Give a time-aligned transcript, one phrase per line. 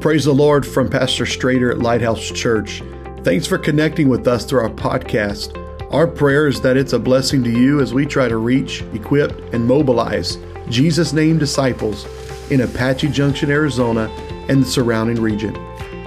[0.00, 2.84] Praise the Lord from Pastor Strader at Lighthouse Church.
[3.24, 5.56] Thanks for connecting with us through our podcast.
[5.92, 9.52] Our prayer is that it's a blessing to you as we try to reach, equip,
[9.52, 10.38] and mobilize
[10.68, 12.06] Jesus' name disciples
[12.48, 14.08] in Apache Junction, Arizona,
[14.48, 15.56] and the surrounding region.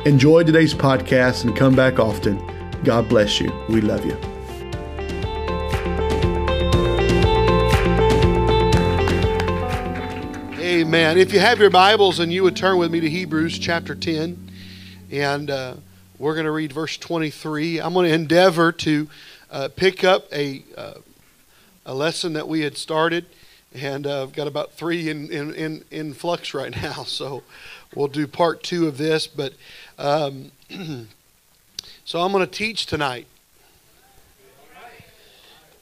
[0.06, 2.42] Enjoy today's podcast and come back often.
[2.86, 3.52] God bless you.
[3.68, 4.31] We love you.
[10.92, 11.18] Amen.
[11.18, 14.52] If you have your Bibles and you would turn with me to Hebrews chapter 10,
[15.10, 15.76] and uh,
[16.20, 17.80] we're going to read verse 23.
[17.80, 19.08] I'm going to endeavor to
[19.50, 20.96] uh, pick up a, uh,
[21.86, 23.26] a lesson that we had started,
[23.74, 27.44] and uh, I've got about three in, in, in, in, flux right now, so
[27.96, 29.28] we'll do part two of this.
[29.28, 29.54] But
[29.98, 30.52] um,
[32.04, 33.28] so I'm going to teach tonight.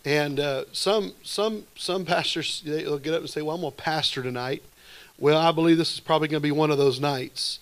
[0.05, 3.77] And uh, some some some pastors they'll get up and say, "Well, I'm going to
[3.77, 4.61] pastor tonight."
[5.21, 7.59] Well, I believe this is probably going to be one of those nights.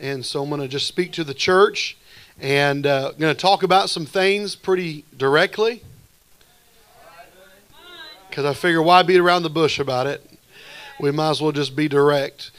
[0.00, 1.98] And so I'm going to just speak to the church
[2.40, 5.82] and uh, going to talk about some things pretty directly.
[8.30, 10.22] Because I figure why beat around the bush about it?
[10.98, 12.50] We might as well just be direct.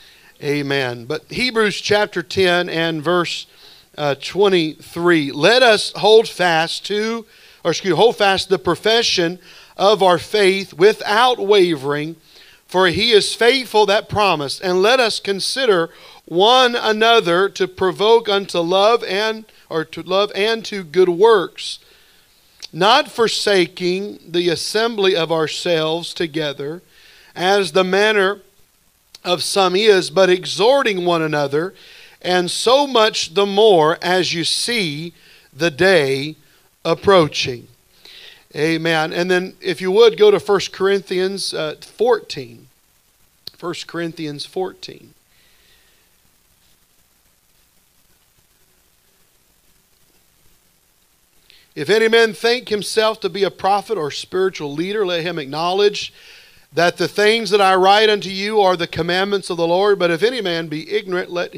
[0.43, 1.05] Amen.
[1.05, 3.47] But Hebrews chapter 10 and verse
[3.97, 5.31] uh, 23.
[5.31, 7.25] Let us hold fast to,
[7.63, 9.39] or excuse hold fast the profession
[9.75, 12.17] of our faith without wavering
[12.75, 14.59] for he is faithful that promised.
[14.59, 15.91] And let us consider
[16.25, 21.79] one another to provoke unto love and or to love and to good works,
[22.73, 26.81] not forsaking the assembly of ourselves together,
[27.33, 28.41] as the manner
[29.23, 31.73] of some is, but exhorting one another,
[32.21, 35.13] and so much the more as you see
[35.53, 36.35] the day
[36.83, 37.69] approaching.
[38.55, 39.11] Amen.
[39.11, 42.67] And then, if you would, go to 1 Corinthians uh, 14.
[43.59, 45.13] 1 Corinthians 14.
[51.75, 56.13] If any man think himself to be a prophet or spiritual leader, let him acknowledge
[56.71, 59.99] that the things that I write unto you are the commandments of the Lord.
[59.99, 61.53] But if any man be ignorant, let,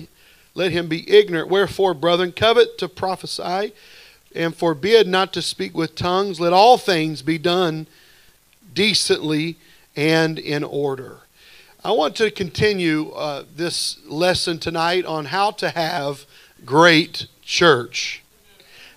[0.56, 1.50] let him be ignorant.
[1.50, 3.74] Wherefore, brethren, covet to prophesy
[4.36, 6.40] and forbid not to speak with tongues.
[6.40, 7.88] Let all things be done
[8.74, 9.58] decently
[9.96, 11.20] and in order.
[11.84, 16.26] I want to continue uh, this lesson tonight on how to have
[16.66, 18.24] great church.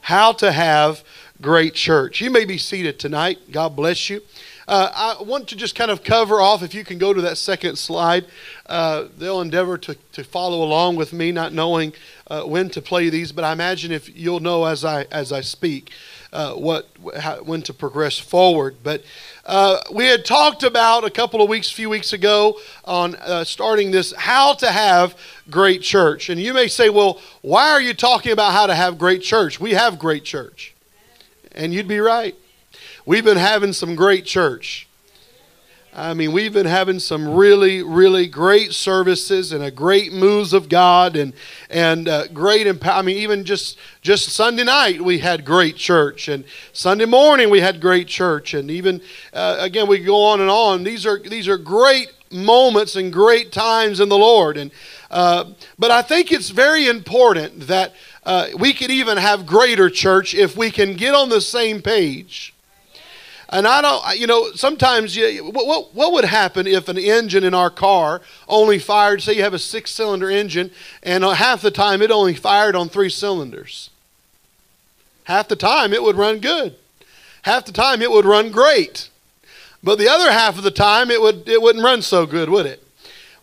[0.03, 1.05] How to have
[1.41, 2.21] great church.
[2.21, 3.53] You may be seated tonight.
[3.53, 4.23] God bless you.
[4.71, 7.39] Uh, I want to just kind of cover off, if you can go to that
[7.39, 8.25] second slide.
[8.67, 11.93] Uh, they'll endeavor to, to follow along with me, not knowing
[12.29, 15.41] uh, when to play these, but I imagine if you'll know as I, as I
[15.41, 15.91] speak
[16.33, 16.89] uh, what,
[17.19, 18.77] how, when to progress forward.
[18.85, 19.03] But
[19.45, 23.91] uh, we had talked about a couple of weeks, few weeks ago, on uh, starting
[23.91, 25.19] this how to have
[25.51, 26.31] great church.
[26.31, 29.59] And you may say, well, why are you talking about how to have great church?
[29.59, 30.77] We have great church.
[31.51, 32.37] And you'd be right.
[33.11, 34.87] We've been having some great church.
[35.93, 40.69] I mean, we've been having some really, really great services and a great moves of
[40.69, 41.33] God and
[41.69, 43.01] and uh, great empower.
[43.01, 47.59] I mean, even just just Sunday night we had great church, and Sunday morning we
[47.59, 49.01] had great church, and even
[49.33, 50.85] uh, again we go on and on.
[50.85, 54.71] These are these are great moments and great times in the Lord, and
[55.11, 55.47] uh,
[55.81, 57.93] but I think it's very important that
[58.23, 62.55] uh, we can even have greater church if we can get on the same page
[63.53, 67.53] and I don't, you know, sometimes you, what, what would happen if an engine in
[67.53, 70.71] our car only fired, say you have a six cylinder engine,
[71.03, 73.91] and uh, half the time it only fired on three cylinders?
[75.25, 76.77] Half the time it would run good.
[77.43, 79.11] Half the time it would run great.
[79.83, 82.67] But the other half of the time it, would, it wouldn't run so good, would
[82.67, 82.83] it?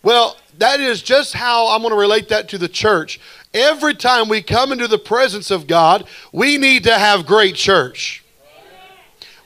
[0.04, 3.20] Well, that is just how I'm going to relate that to the church.
[3.54, 8.24] Every time we come into the presence of God, we need to have great church.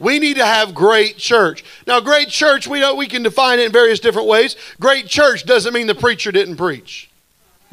[0.02, 1.64] We need to have great church.
[1.86, 4.56] Now, great church, we know we can define it in various different ways.
[4.80, 7.12] Great church doesn't mean the preacher didn't preach.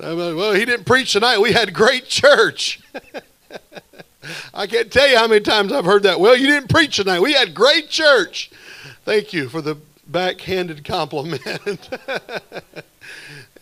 [0.00, 1.38] well, he didn't preach tonight.
[1.38, 2.80] We had great church.
[4.54, 6.18] I can't tell you how many times I've heard that.
[6.18, 7.20] Well, you didn't preach tonight.
[7.20, 8.50] We had great church.
[9.04, 9.76] Thank you for the
[10.06, 11.42] backhanded compliment.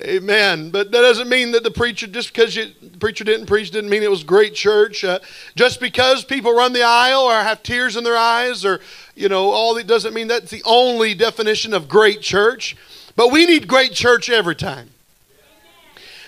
[0.01, 0.71] Amen.
[0.71, 3.91] But that doesn't mean that the preacher, just because you, the preacher didn't preach, didn't
[3.91, 5.03] mean it was great church.
[5.03, 5.19] Uh,
[5.57, 8.79] just because people run the aisle or have tears in their eyes or,
[9.17, 12.77] you know, all that doesn't mean that's the only definition of great church.
[13.17, 14.91] But we need great church every time.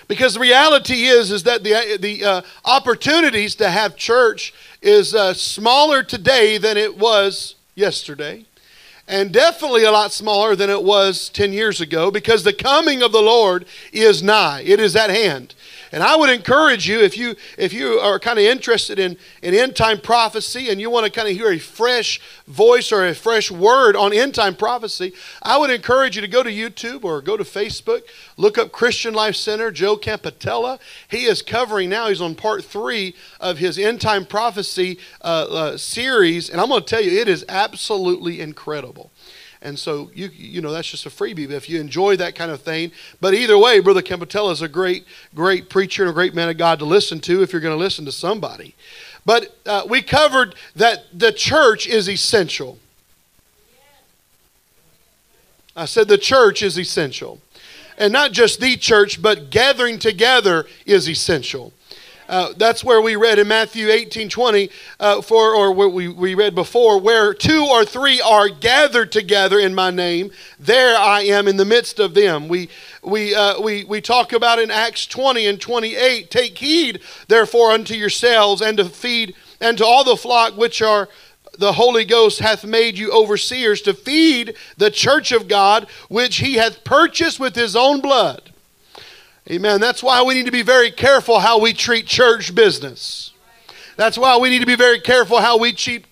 [0.09, 5.33] Because the reality is, is that the, the uh, opportunities to have church is uh,
[5.33, 8.45] smaller today than it was yesterday.
[9.11, 13.11] And definitely a lot smaller than it was 10 years ago because the coming of
[13.11, 14.61] the Lord is nigh.
[14.61, 15.53] It is at hand.
[15.91, 19.53] And I would encourage you, if you if you are kind of interested in, in
[19.53, 23.13] end time prophecy and you want to kind of hear a fresh voice or a
[23.13, 27.21] fresh word on end time prophecy, I would encourage you to go to YouTube or
[27.21, 28.03] go to Facebook,
[28.37, 30.79] look up Christian Life Center, Joe Campatella.
[31.09, 35.77] He is covering now, he's on part three of his end time prophecy uh, uh,
[35.77, 36.49] series.
[36.49, 39.11] And I'm going to tell you, it is absolutely incredible.
[39.61, 42.61] And so you you know that's just a freebie if you enjoy that kind of
[42.61, 42.91] thing.
[43.19, 45.05] But either way, Brother Campatella is a great
[45.35, 47.83] great preacher and a great man of God to listen to if you're going to
[47.83, 48.75] listen to somebody.
[49.25, 52.79] But uh, we covered that the church is essential.
[55.75, 57.39] I said the church is essential.
[57.97, 61.71] And not just the church, but gathering together is essential.
[62.31, 64.69] Uh, that's where we read in Matthew 18 20,
[65.01, 69.59] uh, for, or what we, we read before, where two or three are gathered together
[69.59, 72.47] in my name, there I am in the midst of them.
[72.47, 72.69] We,
[73.03, 77.95] we, uh, we, we talk about in Acts 20 and 28 take heed, therefore, unto
[77.95, 81.09] yourselves and to feed and to all the flock which are
[81.57, 86.53] the Holy Ghost hath made you overseers to feed the church of God, which he
[86.53, 88.50] hath purchased with his own blood.
[89.49, 89.81] Amen.
[89.81, 93.31] That's why we need to be very careful how we treat church business.
[93.97, 96.05] That's why we need to be very careful how we treat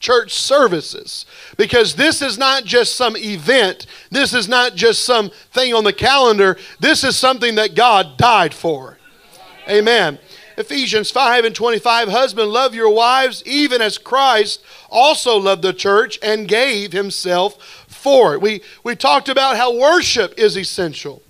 [0.00, 1.26] church services.
[1.56, 5.92] Because this is not just some event, this is not just some thing on the
[5.92, 8.98] calendar, this is something that God died for.
[9.68, 10.18] Amen.
[10.56, 14.60] Ephesians 5 and 25 Husband, love your wives, even as Christ
[14.90, 18.40] also loved the church and gave himself for it.
[18.40, 21.22] We, we talked about how worship is essential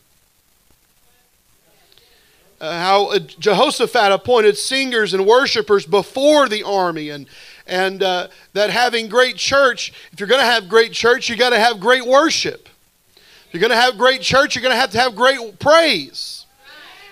[2.60, 7.26] uh, how uh, Jehoshaphat appointed singers and worshipers before the army, and
[7.66, 11.50] and uh, that having great church, if you're going to have great church, you got
[11.50, 12.69] to have great worship.
[13.16, 16.46] If you're going to have great church, you're going to have to have great praise,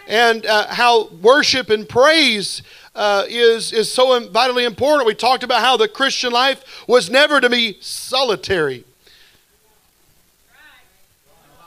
[0.09, 2.63] and uh, how worship and praise.
[2.95, 5.07] Uh, is is so vitally important.
[5.07, 8.87] We talked about how the Christian life was never to be solitary.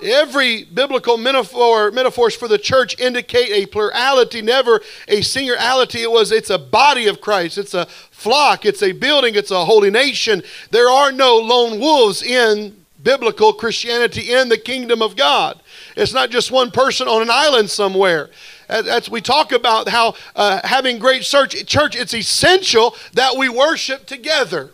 [0.01, 6.01] Every biblical metaphor, metaphors for the church indicate a plurality, never a singularity.
[6.01, 7.57] It was it's a body of Christ.
[7.57, 10.41] It's a flock, it's a building, it's a holy nation.
[10.71, 15.59] There are no lone wolves in biblical Christianity in the kingdom of God.
[15.95, 18.29] It's not just one person on an island somewhere.
[18.69, 24.05] As we talk about how uh, having great church, church, it's essential that we worship
[24.05, 24.71] together.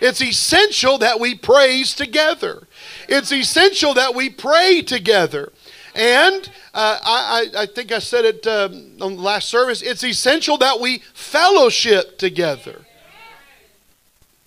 [0.00, 2.66] It's essential that we praise together.
[3.10, 5.52] It's essential that we pray together.
[5.96, 10.56] And uh, I, I, think I said it um, on the last service it's essential
[10.58, 12.82] that we fellowship together.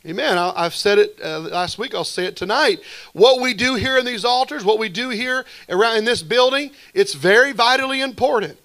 [0.05, 0.37] Amen.
[0.37, 1.93] I, have said it uh, last week.
[1.93, 2.79] I'll say it tonight.
[3.11, 6.71] What we do here in these altars, what we do here around in this building,
[6.93, 8.57] it's very vitally important.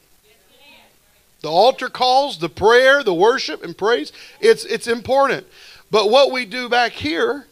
[1.41, 5.47] The altar calls, the prayer, the worship and praise, it's, it's important.
[5.91, 7.47] But what we do back here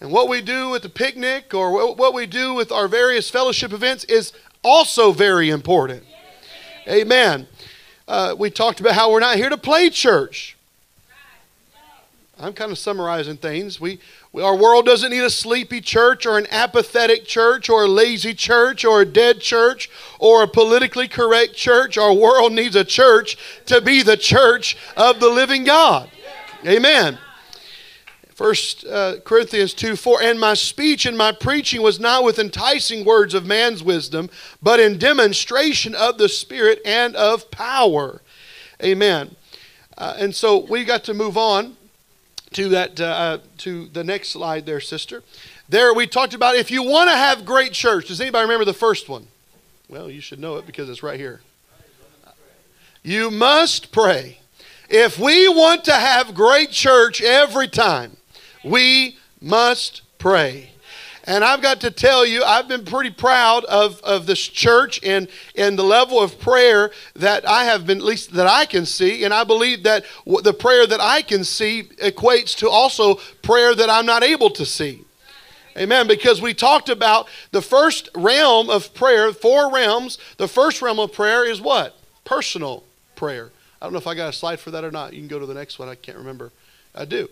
[0.00, 3.72] and what we do at the picnic or what we do with our various fellowship
[3.72, 4.32] events is
[4.62, 6.04] also very important.
[6.88, 7.46] Amen.
[8.06, 10.56] Uh, we talked about how we're not here to play church.
[12.38, 13.80] I'm kind of summarizing things.
[13.80, 13.98] We,
[14.30, 18.34] we, our world doesn't need a sleepy church or an apathetic church or a lazy
[18.34, 19.88] church or a dead church
[20.18, 21.96] or a politically correct church.
[21.96, 26.10] Our world needs a church to be the church of the living God.
[26.66, 27.18] Amen.
[28.36, 33.02] First uh, Corinthians 2 4, and my speech and my preaching was not with enticing
[33.02, 34.28] words of man's wisdom,
[34.62, 38.20] but in demonstration of the Spirit and of power.
[38.84, 39.34] Amen.
[39.96, 41.78] Uh, and so we got to move on
[42.52, 45.22] to that uh, to the next slide there, sister.
[45.70, 48.08] There we talked about if you want to have great church.
[48.08, 49.28] Does anybody remember the first one?
[49.88, 51.40] Well, you should know it because it's right here.
[53.02, 54.40] You must pray.
[54.90, 58.18] If we want to have great church every time,
[58.66, 60.70] we must pray.
[61.24, 65.26] And I've got to tell you, I've been pretty proud of, of this church and,
[65.56, 69.24] and the level of prayer that I have been, at least that I can see.
[69.24, 73.90] And I believe that the prayer that I can see equates to also prayer that
[73.90, 75.02] I'm not able to see.
[75.76, 76.06] Amen.
[76.06, 80.18] Because we talked about the first realm of prayer, four realms.
[80.36, 81.98] The first realm of prayer is what?
[82.24, 82.84] Personal
[83.16, 83.50] prayer.
[83.82, 85.12] I don't know if I got a slide for that or not.
[85.12, 85.88] You can go to the next one.
[85.88, 86.52] I can't remember.
[86.94, 87.28] I do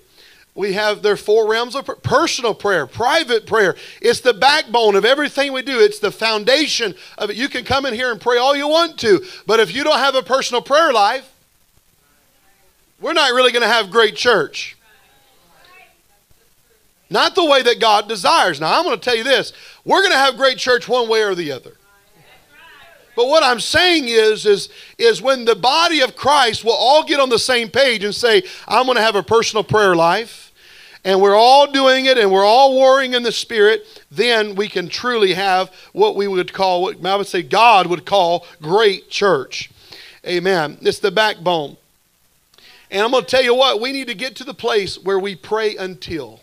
[0.54, 3.74] we have there four realms of personal prayer private prayer.
[4.00, 5.80] It's the backbone of everything we do.
[5.80, 7.36] It's the foundation of it.
[7.36, 9.98] You can come in here and pray all you want to but if you don't
[9.98, 11.30] have a personal prayer life
[13.00, 14.76] we're not really going to have great church.
[17.10, 18.60] Not the way that God desires.
[18.60, 19.52] Now, I'm going to tell you this.
[19.84, 21.72] We're going to have great church one way or the other.
[23.14, 27.20] But what I'm saying is, is, is when the body of Christ will all get
[27.20, 30.43] on the same page and say, I'm going to have a personal prayer life,
[31.04, 34.88] and we're all doing it and we're all warring in the spirit, then we can
[34.88, 39.70] truly have what we would call, what I would say God would call great church.
[40.26, 40.78] Amen.
[40.80, 41.76] It's the backbone.
[42.90, 45.18] And I'm going to tell you what, we need to get to the place where
[45.18, 46.40] we pray until.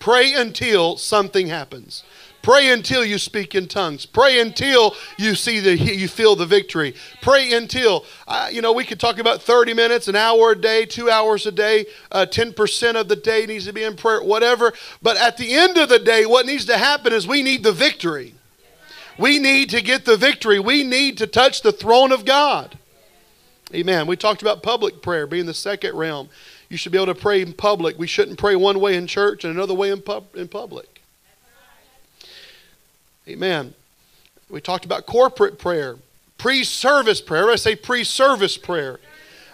[0.00, 2.04] Pray until something happens.
[2.42, 4.06] Pray until you speak in tongues.
[4.06, 6.94] Pray until you see the you feel the victory.
[7.20, 10.86] Pray until uh, you know we could talk about 30 minutes, an hour a day,
[10.86, 14.72] two hours a day, uh, 10% of the day needs to be in prayer, whatever.
[15.02, 17.72] But at the end of the day, what needs to happen is we need the
[17.72, 18.34] victory.
[19.18, 20.60] We need to get the victory.
[20.60, 22.78] We need to touch the throne of God.
[23.74, 24.06] Amen.
[24.06, 26.30] We talked about public prayer being the second realm.
[26.68, 27.98] You should be able to pray in public.
[27.98, 30.97] We shouldn't pray one way in church and another way in, pub, in public.
[33.28, 33.74] Amen.
[34.48, 35.96] We talked about corporate prayer,
[36.38, 37.50] pre service prayer.
[37.50, 39.00] I say pre service prayer.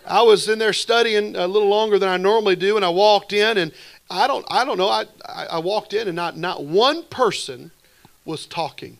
[0.07, 3.33] I was in there studying a little longer than I normally do, and I walked
[3.33, 3.73] in, and
[4.11, 4.89] I don't, I don't know.
[4.89, 7.71] I, I walked in, and not, not one person
[8.25, 8.99] was talking.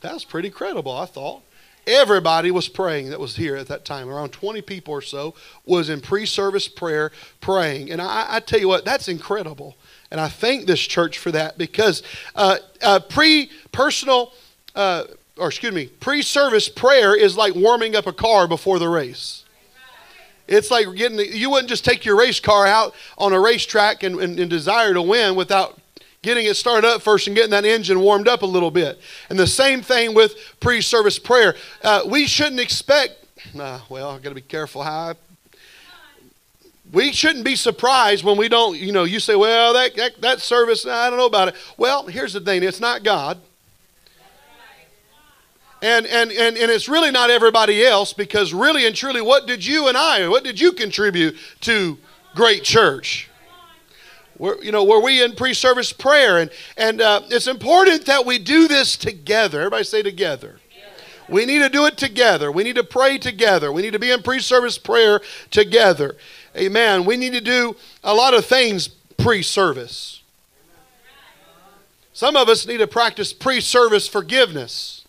[0.00, 1.42] That was pretty credible, I thought.
[1.86, 4.08] Everybody was praying that was here at that time.
[4.08, 7.92] Around 20 people or so was in pre service prayer praying.
[7.92, 9.76] And I, I, tell you what, that's incredible.
[10.10, 12.02] And I thank this church for that because
[12.34, 14.32] uh, uh, pre personal,
[14.74, 15.04] uh,
[15.36, 19.44] or excuse me, pre service prayer is like warming up a car before the race.
[20.48, 24.04] It's like getting, the, you wouldn't just take your race car out on a racetrack
[24.04, 25.78] and, and, and desire to win without
[26.22, 29.00] getting it started up first and getting that engine warmed up a little bit.
[29.28, 31.54] And the same thing with pre service prayer.
[31.82, 33.24] Uh, we shouldn't expect,
[33.58, 35.14] uh, well, I've got to be careful how I.
[36.92, 40.40] We shouldn't be surprised when we don't, you know, you say, well, that, that, that
[40.40, 41.54] service, I don't know about it.
[41.76, 43.38] Well, here's the thing it's not God.
[45.82, 49.64] And, and, and, and it's really not everybody else because really and truly, what did
[49.64, 51.98] you and I, what did you contribute to
[52.34, 53.28] great church?
[54.38, 56.38] Where, you know, were we in pre-service prayer?
[56.38, 59.60] And, and uh, it's important that we do this together.
[59.60, 60.60] Everybody say together.
[61.28, 62.52] We need to do it together.
[62.52, 63.72] We need to pray together.
[63.72, 66.16] We need to be in pre-service prayer together.
[66.56, 67.04] Amen.
[67.04, 70.22] We need to do a lot of things pre-service.
[72.12, 75.04] Some of us need to practice pre-service forgiveness.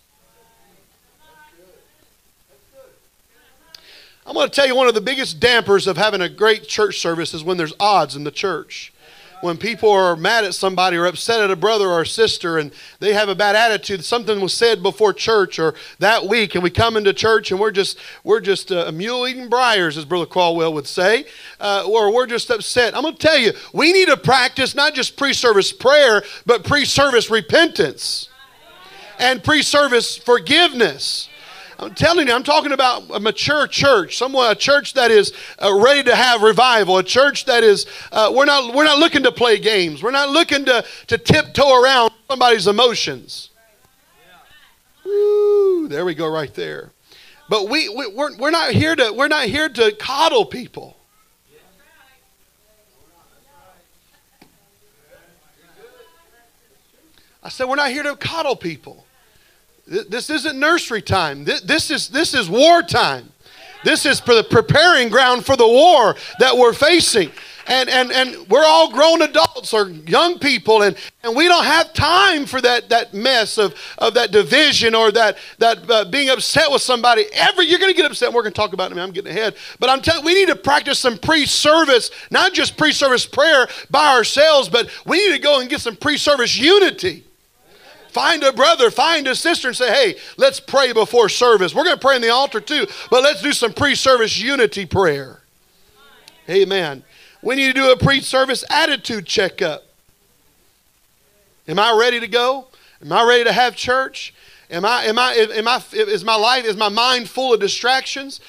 [4.25, 6.99] I'm going to tell you one of the biggest dampers of having a great church
[6.99, 8.91] service is when there's odds in the church
[9.41, 12.71] when people are mad at somebody or upset at a brother or a sister and
[12.99, 16.69] they have a bad attitude something was said before church or that week and we
[16.69, 20.73] come into church and we're just we're just uh, mule eating briars as brother caldwell
[20.73, 21.25] would say
[21.59, 22.95] uh, or we're just upset.
[22.95, 27.29] I'm going to tell you we need to practice not just pre-service prayer but pre-service
[27.29, 28.29] repentance
[29.19, 31.29] and pre-service forgiveness
[31.79, 35.31] I'm telling you, I'm talking about a mature church, someone, a church that is
[35.61, 39.23] uh, ready to have revival, a church that is, uh, we're, not, we're not looking
[39.23, 40.01] to play games.
[40.01, 43.51] We're not looking to, to tiptoe around somebody's emotions.
[45.05, 46.91] Woo, there we go right there.
[47.47, 50.97] But we, we, we're, we're, not here to, we're not here to coddle people.
[57.43, 59.06] I said, we're not here to coddle people.
[59.87, 61.45] This isn't nursery time.
[61.45, 63.31] This is, this is war time.
[63.83, 67.31] This is for the preparing ground for the war that we're facing.
[67.67, 71.91] And, and, and we're all grown adults or young people, and, and we don't have
[71.91, 76.71] time for that, that mess of, of that division or that, that uh, being upset
[76.71, 77.25] with somebody.
[77.33, 78.27] Ever, you're going to get upset.
[78.27, 78.97] and We're going to talk about it.
[78.97, 79.55] I I'm getting ahead.
[79.79, 83.67] But I'm telling we need to practice some pre service, not just pre service prayer
[83.89, 87.26] by ourselves, but we need to go and get some pre service unity.
[88.17, 91.75] Find a brother, find a sister, and say, hey, let's pray before service.
[91.75, 94.87] We're going to pray in the altar too, but let's do some pre service unity
[94.87, 95.43] prayer.
[96.49, 97.03] Amen.
[97.43, 99.83] We need to do a pre service attitude checkup.
[101.67, 102.69] Am I ready to go?
[103.03, 104.33] Am I ready to have church?
[104.71, 108.39] Am I, am I, am I, is my life, is my mind full of distractions?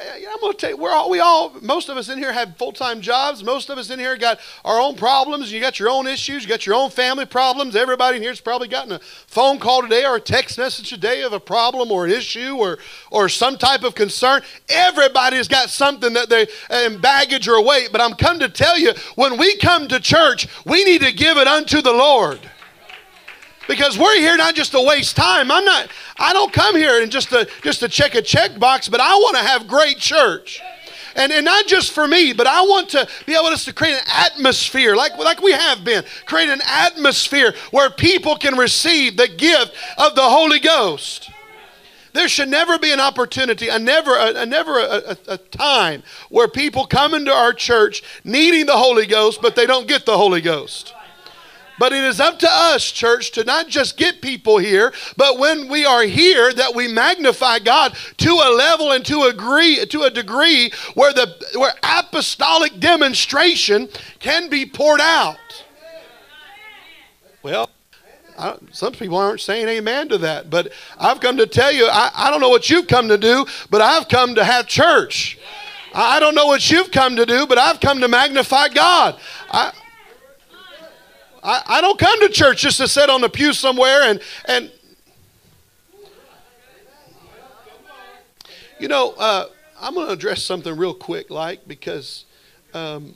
[0.00, 2.56] I'm going to tell you, we're all, we all, most of us in here have
[2.56, 3.44] full time jobs.
[3.44, 5.52] Most of us in here got our own problems.
[5.52, 6.42] You got your own issues.
[6.42, 7.76] You got your own family problems.
[7.76, 11.32] Everybody in here's probably gotten a phone call today or a text message today of
[11.32, 12.78] a problem or an issue or,
[13.10, 14.42] or some type of concern.
[14.68, 16.46] Everybody's got something that they,
[16.86, 17.90] in baggage or weight.
[17.92, 21.36] But I'm come to tell you, when we come to church, we need to give
[21.36, 22.40] it unto the Lord
[23.70, 25.48] because we're here not just to waste time.
[25.50, 25.88] I'm not.
[26.18, 29.14] I don't come here and just to just to check a check box, but I
[29.14, 30.60] want to have great church.
[31.16, 34.04] And, and not just for me, but I want to be able to create an
[34.06, 36.04] atmosphere like, like we have been.
[36.24, 41.30] Create an atmosphere where people can receive the gift of the Holy Ghost.
[42.12, 46.04] There should never be an opportunity, a never, a, a never a, a, a, time
[46.28, 50.16] where people come into our church needing the Holy Ghost, but they don't get the
[50.16, 50.94] Holy Ghost.
[51.80, 55.66] But it is up to us, church, to not just get people here, but when
[55.66, 60.02] we are here, that we magnify God to a level and to a degree, to
[60.02, 65.38] a degree where the where apostolic demonstration can be poured out.
[67.42, 67.70] Well,
[68.72, 72.30] some people aren't saying amen to that, but I've come to tell you, I, I
[72.30, 75.38] don't know what you've come to do, but I've come to have church.
[75.94, 79.18] I don't know what you've come to do, but I've come to magnify God.
[79.50, 79.72] I,
[81.42, 84.70] I, I don't come to church just to sit on the pew somewhere and, and
[88.80, 89.46] you know, uh,
[89.80, 92.24] I'm going to address something real quick, like, because,
[92.74, 93.14] um,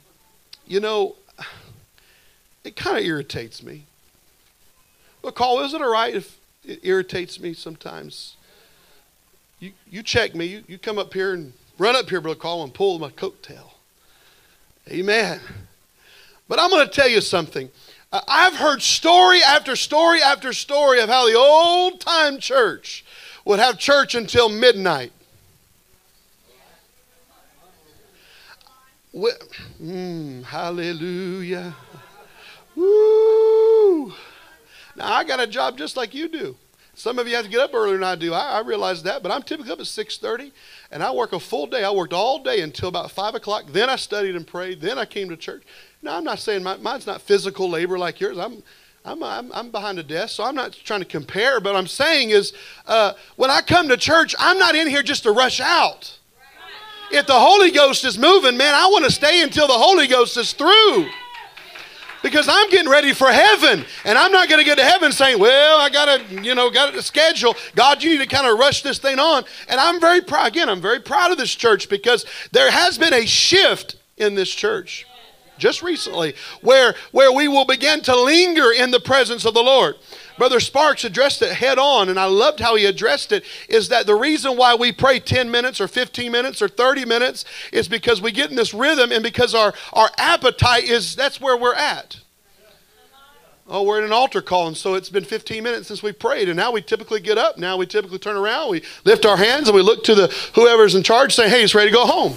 [0.66, 1.16] you know,
[2.64, 3.84] it kind of irritates me.
[5.22, 8.36] Well, Call, is it all right if it irritates me sometimes?
[9.58, 10.44] You, you check me.
[10.44, 13.70] You, you come up here and run up here, Brother Call, and pull my coattail.
[14.90, 15.40] Amen.
[16.46, 17.70] But I'm going to tell you something.
[18.28, 23.04] I've heard story after story after story of how the old time church
[23.44, 25.12] would have church until midnight.
[29.82, 31.74] Mm, hallelujah.
[32.76, 34.12] Woo.
[34.96, 36.56] Now, I got a job just like you do.
[36.96, 38.32] Some of you have to get up earlier than I do.
[38.32, 40.52] I, I realize that, but I'm typically up at 6.30,
[40.92, 41.82] and I work a full day.
[41.82, 43.64] I worked all day until about 5 o'clock.
[43.68, 44.80] Then I studied and prayed.
[44.80, 45.64] Then I came to church.
[46.02, 48.38] Now, I'm not saying my, mine's not physical labor like yours.
[48.38, 48.62] I'm,
[49.04, 51.60] I'm, I'm, I'm, behind a desk, so I'm not trying to compare.
[51.60, 52.52] But I'm saying is,
[52.86, 56.18] uh, when I come to church, I'm not in here just to rush out.
[57.10, 60.36] If the Holy Ghost is moving, man, I want to stay until the Holy Ghost
[60.36, 61.08] is through.
[62.24, 65.38] Because I'm getting ready for heaven, and I'm not going to get to heaven saying,
[65.38, 68.58] "Well, I got to, you know, got to schedule." God, you need to kind of
[68.58, 69.44] rush this thing on.
[69.68, 70.46] And I'm very proud.
[70.46, 74.48] Again, I'm very proud of this church because there has been a shift in this
[74.48, 75.06] church
[75.58, 79.96] just recently, where, where we will begin to linger in the presence of the Lord.
[80.36, 83.44] Brother Sparks addressed it head on, and I loved how he addressed it.
[83.68, 87.44] Is that the reason why we pray 10 minutes or 15 minutes or 30 minutes
[87.72, 91.56] is because we get in this rhythm and because our, our appetite is that's where
[91.56, 92.20] we're at.
[93.66, 96.50] Oh, we're in an altar call, and so it's been 15 minutes since we prayed,
[96.50, 97.56] and now we typically get up.
[97.56, 100.94] Now we typically turn around, we lift our hands, and we look to the whoever's
[100.94, 102.36] in charge, saying, "Hey, it's ready to go home."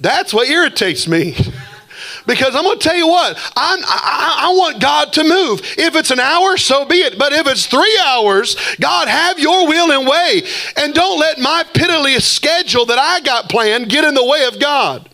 [0.00, 1.36] That's what irritates me.
[2.26, 5.60] because I'm going to tell you what, I, I, I, want God to move.
[5.76, 7.18] If it's an hour, so be it.
[7.18, 10.42] But if it's three hours, God, have your will and way.
[10.76, 14.58] And don't let my pitiless schedule that I got planned get in the way of
[14.58, 15.10] God.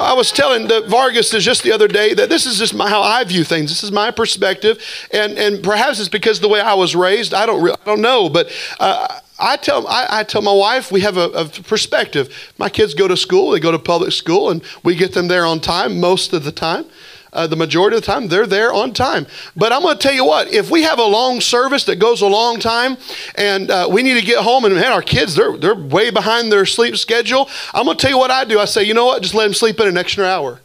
[0.00, 3.02] I was telling the Vargas just the other day that this is just my, how
[3.02, 3.70] I view things.
[3.70, 4.82] This is my perspective,
[5.12, 7.34] and and perhaps it's because the way I was raised.
[7.34, 10.90] I don't really, I don't know, but uh, I tell, I, I, tell my wife
[10.90, 12.52] we have a, a, perspective.
[12.56, 15.44] My kids go to school, they go to public school, and we get them there
[15.44, 16.86] on time most of the time.
[17.36, 19.26] Uh, the majority of the time, they're there on time.
[19.54, 22.22] But I'm going to tell you what, if we have a long service that goes
[22.22, 22.96] a long time
[23.34, 26.50] and uh, we need to get home and man, our kids, they're, they're way behind
[26.50, 28.58] their sleep schedule, I'm going to tell you what I do.
[28.58, 30.60] I say, you know what, just let them sleep in an extra hour.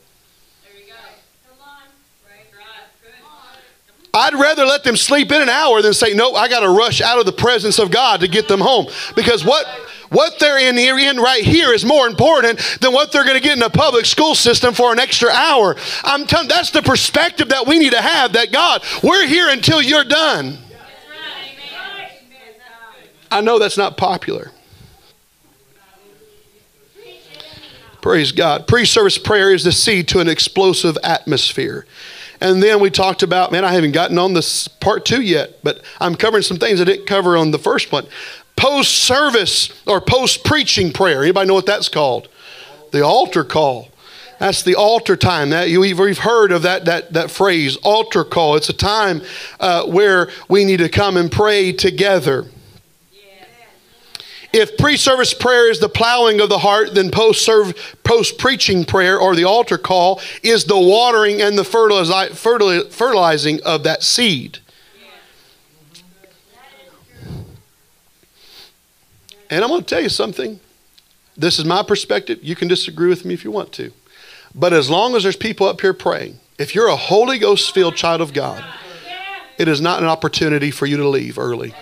[4.13, 7.01] I'd rather let them sleep in an hour than say, no, I got to rush
[7.01, 8.87] out of the presence of God to get them home.
[9.15, 9.65] Because what,
[10.11, 13.55] what they're in, in right here is more important than what they're going to get
[13.55, 15.75] in a public school system for an extra hour.
[16.03, 19.81] I'm telling that's the perspective that we need to have that God, we're here until
[19.81, 20.57] you're done.
[23.31, 24.51] I know that's not popular.
[28.01, 28.67] Praise God.
[28.67, 31.85] Pre service prayer is the seed to an explosive atmosphere.
[32.41, 35.83] And then we talked about, man, I haven't gotten on this part two yet, but
[35.99, 38.07] I'm covering some things I didn't cover on the first one.
[38.55, 41.23] Post service or post preaching prayer.
[41.23, 42.27] Anybody know what that's called?
[42.91, 43.89] The altar call.
[44.39, 45.51] That's the altar time.
[45.51, 48.55] That you, we've heard of that, that, that phrase, altar call.
[48.55, 49.21] It's a time
[49.59, 52.47] uh, where we need to come and pray together.
[54.53, 59.35] If pre service prayer is the plowing of the heart, then post preaching prayer or
[59.35, 64.59] the altar call is the watering and the fertilizing of that seed.
[69.51, 70.59] And I'm going to tell you something.
[71.37, 72.39] This is my perspective.
[72.41, 73.91] You can disagree with me if you want to.
[74.55, 77.95] But as long as there's people up here praying, if you're a Holy Ghost filled
[77.95, 78.63] child of God,
[79.57, 81.75] it is not an opportunity for you to leave early.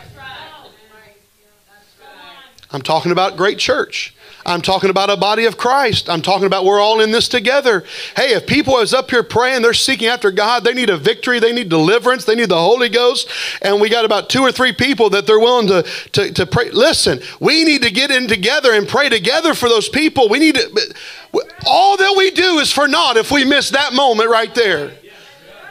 [2.72, 4.16] I'm talking about great church.
[4.50, 6.10] I'm talking about a body of Christ.
[6.10, 7.84] I'm talking about we're all in this together.
[8.16, 11.40] Hey, if people is up here praying, they're seeking after God, they need a victory,
[11.40, 13.30] they need deliverance, they need the Holy Ghost,
[13.62, 15.84] and we got about two or three people that they're willing to,
[16.14, 16.72] to, to pray.
[16.72, 20.30] Listen, we need to get in together and pray together for those people.
[20.30, 20.96] We need to,
[21.68, 24.92] all that we do is for naught if we miss that moment right there.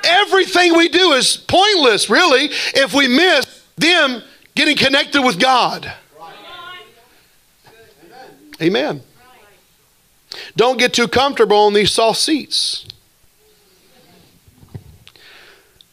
[0.04, 3.44] Everything we do is pointless, really, if we miss
[3.76, 4.22] them
[4.54, 5.92] getting connected with God.
[8.60, 9.02] Amen.
[10.56, 12.86] Don't get too comfortable on these soft seats.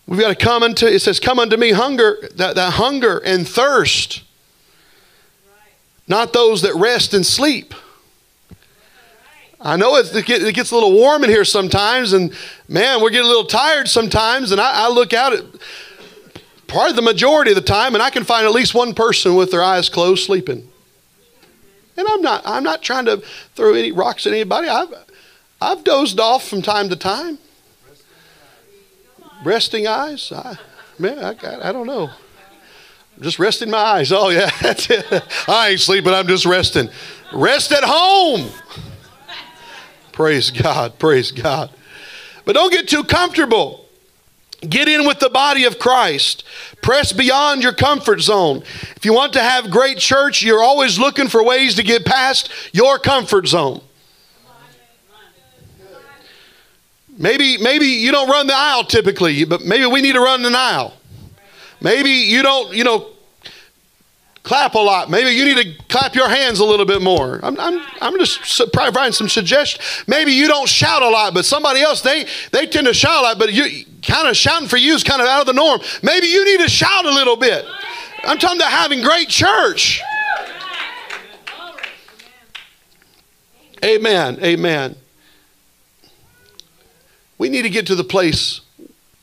[0.08, 3.48] We've got to come unto, it says, come unto me hunger, that, that hunger and
[3.48, 4.24] thirst.
[6.08, 7.74] Not those that rest and sleep.
[9.60, 12.32] I know it, gets a little warm in here sometimes, and
[12.68, 15.44] man, we're getting a little tired sometimes, and I, I look out at
[16.68, 19.50] probably the majority of the time, and I can find at least one person with
[19.50, 20.70] their eyes closed sleeping.
[21.98, 23.18] And I'm not, I'm not trying to
[23.56, 24.68] throw any rocks at anybody.
[24.68, 24.94] I've,
[25.62, 27.38] I've dozed off from time to time.
[29.44, 30.32] Resting eyes?
[30.32, 30.58] I,
[31.00, 32.10] man, I, I don't know.
[33.22, 34.12] Just resting my eyes.
[34.12, 35.06] Oh, yeah, that's it.
[35.48, 36.90] I ain't sleeping, I'm just resting.
[37.34, 38.50] Rest at home.
[40.12, 41.72] Praise God, praise God.
[42.46, 43.85] But don't get too comfortable.
[44.62, 46.44] Get in with the body of Christ.
[46.82, 48.64] Press beyond your comfort zone.
[48.96, 52.50] If you want to have great church, you're always looking for ways to get past
[52.72, 53.82] your comfort zone.
[57.18, 60.50] Maybe, maybe you don't run the aisle typically, but maybe we need to run the
[60.50, 60.94] aisle.
[61.82, 63.15] Maybe you don't, you know,
[64.46, 65.10] clap a lot.
[65.10, 67.40] Maybe you need to clap your hands a little bit more.
[67.44, 69.84] I'm, I'm, I'm just providing some suggestions.
[70.08, 73.22] Maybe you don't shout a lot, but somebody else, they, they tend to shout a
[73.24, 75.82] lot, but you kind of shouting for you is kind of out of the norm.
[76.04, 77.66] Maybe you need to shout a little bit.
[78.24, 80.02] I'm talking about having great church.
[83.84, 84.38] Amen.
[84.44, 84.96] Amen.
[87.38, 88.62] We need to get to the place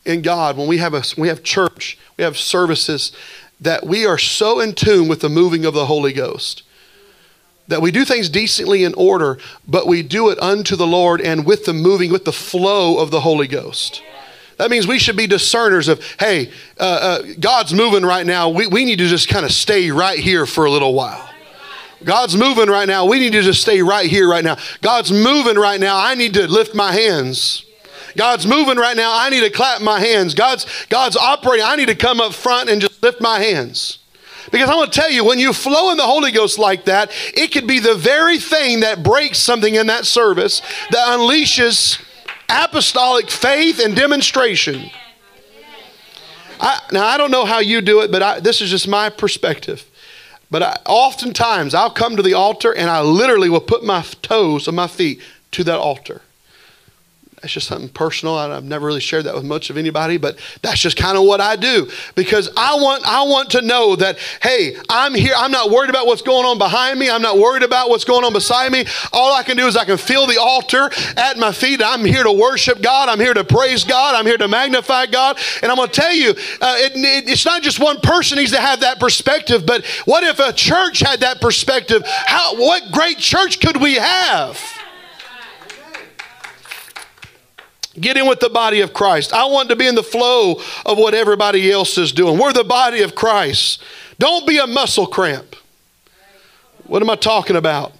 [0.04, 3.12] in God when we have a we have church, we have services
[3.62, 6.62] that we are so in tune with the moving of the Holy Ghost
[7.68, 11.46] that we do things decently in order, but we do it unto the Lord and
[11.46, 14.02] with the moving, with the flow of the Holy Ghost.
[14.58, 18.50] That means we should be discerners of, hey, uh, uh, God's moving right now.
[18.50, 21.28] We, we need to just kind of stay right here for a little while.
[22.04, 23.06] God's moving right now.
[23.06, 24.56] We need to just stay right here right now.
[24.80, 25.96] God's moving right now.
[25.96, 27.64] I need to lift my hands.
[28.16, 29.10] God's moving right now.
[29.14, 30.34] I need to clap my hands.
[30.34, 31.64] God's, God's operating.
[31.66, 33.98] I need to come up front and just lift my hands.
[34.50, 37.10] Because I want to tell you, when you flow in the Holy Ghost like that,
[37.34, 42.02] it could be the very thing that breaks something in that service that unleashes
[42.48, 44.90] apostolic faith and demonstration.
[46.60, 49.08] I, now, I don't know how you do it, but I, this is just my
[49.08, 49.88] perspective.
[50.50, 54.68] But I, oftentimes I'll come to the altar and I literally will put my toes
[54.68, 55.20] of my feet
[55.52, 56.20] to that altar.
[57.42, 58.36] That's just something personal.
[58.36, 61.40] I've never really shared that with much of anybody, but that's just kind of what
[61.40, 65.34] I do because I want I want to know that hey, I'm here.
[65.36, 67.10] I'm not worried about what's going on behind me.
[67.10, 68.84] I'm not worried about what's going on beside me.
[69.12, 71.82] All I can do is I can feel the altar at my feet.
[71.84, 73.08] I'm here to worship God.
[73.08, 74.14] I'm here to praise God.
[74.14, 75.36] I'm here to magnify God.
[75.62, 78.52] And I'm going to tell you, uh, it, it, it's not just one person needs
[78.52, 82.04] to have that perspective, but what if a church had that perspective?
[82.06, 84.60] How what great church could we have?
[88.00, 89.32] Get in with the body of Christ.
[89.32, 92.38] I want to be in the flow of what everybody else is doing.
[92.38, 93.82] We're the body of Christ.
[94.18, 95.56] Don't be a muscle cramp.
[96.86, 97.92] What am I talking about?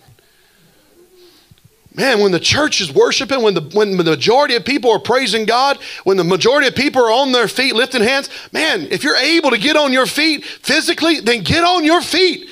[1.94, 5.44] Man, when the church is worshiping, when the, when the majority of people are praising
[5.44, 9.16] God, when the majority of people are on their feet lifting hands, man, if you're
[9.16, 12.48] able to get on your feet physically, then get on your feet.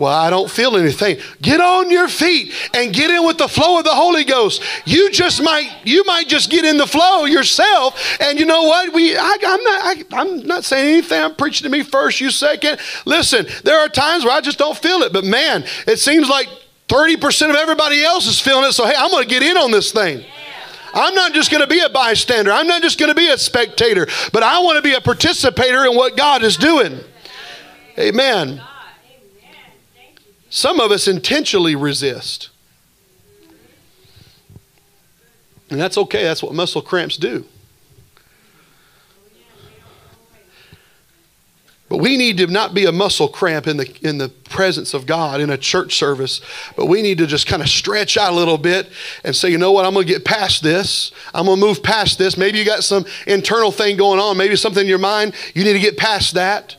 [0.00, 1.18] Well, I don't feel anything.
[1.42, 4.62] Get on your feet and get in with the flow of the Holy Ghost.
[4.86, 8.18] You just might, you might just get in the flow yourself.
[8.18, 8.94] And you know what?
[8.94, 11.22] We, I, am not, I, I'm not saying anything.
[11.22, 12.80] I'm preaching to me first, you second.
[13.04, 15.12] Listen, there are times where I just don't feel it.
[15.12, 16.48] But man, it seems like
[16.88, 18.72] 30% of everybody else is feeling it.
[18.72, 20.24] So hey, I'm going to get in on this thing.
[20.94, 22.52] I'm not just going to be a bystander.
[22.52, 25.84] I'm not just going to be a spectator, but I want to be a participator
[25.84, 27.00] in what God is doing.
[27.98, 28.62] Amen.
[30.50, 32.50] Some of us intentionally resist.
[35.70, 37.44] And that's okay, that's what muscle cramps do.
[41.88, 45.06] But we need to not be a muscle cramp in the, in the presence of
[45.06, 46.40] God in a church service,
[46.76, 48.88] but we need to just kind of stretch out a little bit
[49.24, 51.10] and say, you know what, I'm going to get past this.
[51.34, 52.36] I'm going to move past this.
[52.36, 55.72] Maybe you got some internal thing going on, maybe something in your mind, you need
[55.72, 56.76] to get past that.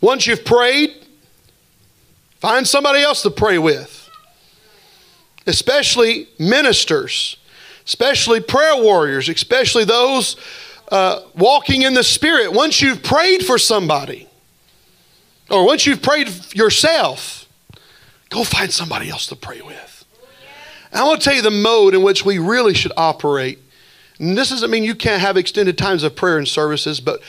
[0.00, 0.94] Once you've prayed,
[2.40, 4.08] find somebody else to pray with,
[5.46, 7.36] especially ministers,
[7.84, 10.36] especially prayer warriors, especially those
[10.90, 12.52] uh, walking in the Spirit.
[12.52, 14.28] Once you've prayed for somebody,
[15.50, 17.48] or once you've prayed yourself,
[18.28, 20.04] go find somebody else to pray with.
[20.92, 23.58] I want to tell you the mode in which we really should operate.
[24.18, 27.20] And this doesn't mean you can't have extended times of prayer and services, but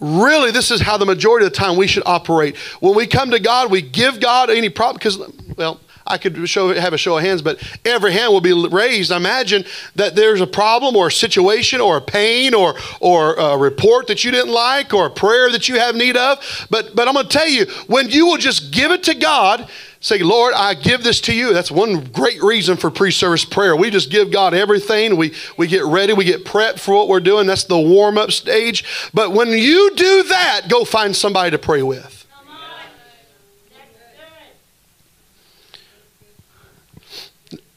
[0.00, 3.30] really this is how the majority of the time we should operate when we come
[3.30, 5.18] to god we give god any problem because
[5.56, 9.10] well I could show, have a show of hands, but every hand will be raised.
[9.10, 9.64] I Imagine
[9.96, 14.22] that there's a problem or a situation or a pain or, or a report that
[14.22, 16.66] you didn't like or a prayer that you have need of.
[16.68, 19.68] But, but I'm going to tell you, when you will just give it to God,
[20.04, 21.54] say, Lord, I give this to you.
[21.54, 23.74] That's one great reason for pre service prayer.
[23.74, 25.16] We just give God everything.
[25.16, 27.46] We, we get ready, we get prepped for what we're doing.
[27.46, 28.84] That's the warm up stage.
[29.14, 32.20] But when you do that, go find somebody to pray with.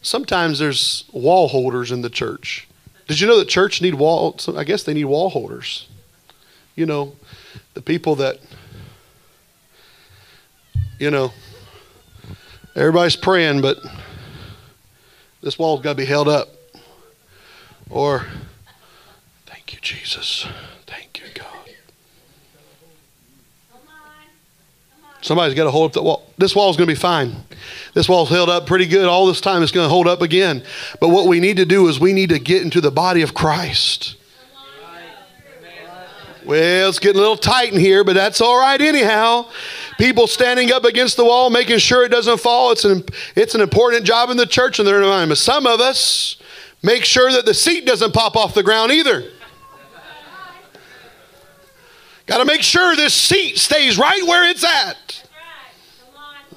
[0.02, 2.68] Sometimes there's wall holders in the church.
[3.08, 4.38] Did you know that church need wall?
[4.56, 5.88] I guess they need wall holders.
[6.76, 7.16] You know,
[7.74, 8.40] the people that,
[11.00, 11.32] you know,
[12.78, 13.80] everybody's praying, but
[15.42, 16.50] this wall's got to be held up.
[17.90, 18.26] Or,
[19.46, 20.48] thank you, Jesus.
[20.86, 21.46] Thank you, God.
[25.22, 26.32] Somebody's got to hold up the wall.
[26.38, 27.36] This wall's going to be fine.
[27.94, 29.64] This wall's held up pretty good all this time.
[29.64, 30.64] It's going to hold up again.
[31.02, 33.34] But what we need to do is we need to get into the body of
[33.34, 34.16] Christ.
[36.46, 39.50] Well, it's getting a little tight in here, but that's all right anyhow.
[39.98, 42.72] People standing up against the wall, making sure it doesn't fall.
[42.72, 43.04] It's an,
[43.36, 45.30] it's an important job in the church, and they're in mind.
[45.30, 46.38] But some of us
[46.84, 49.24] make sure that the seat doesn't pop off the ground either.
[52.28, 55.24] Got to make sure this seat stays right where it's at.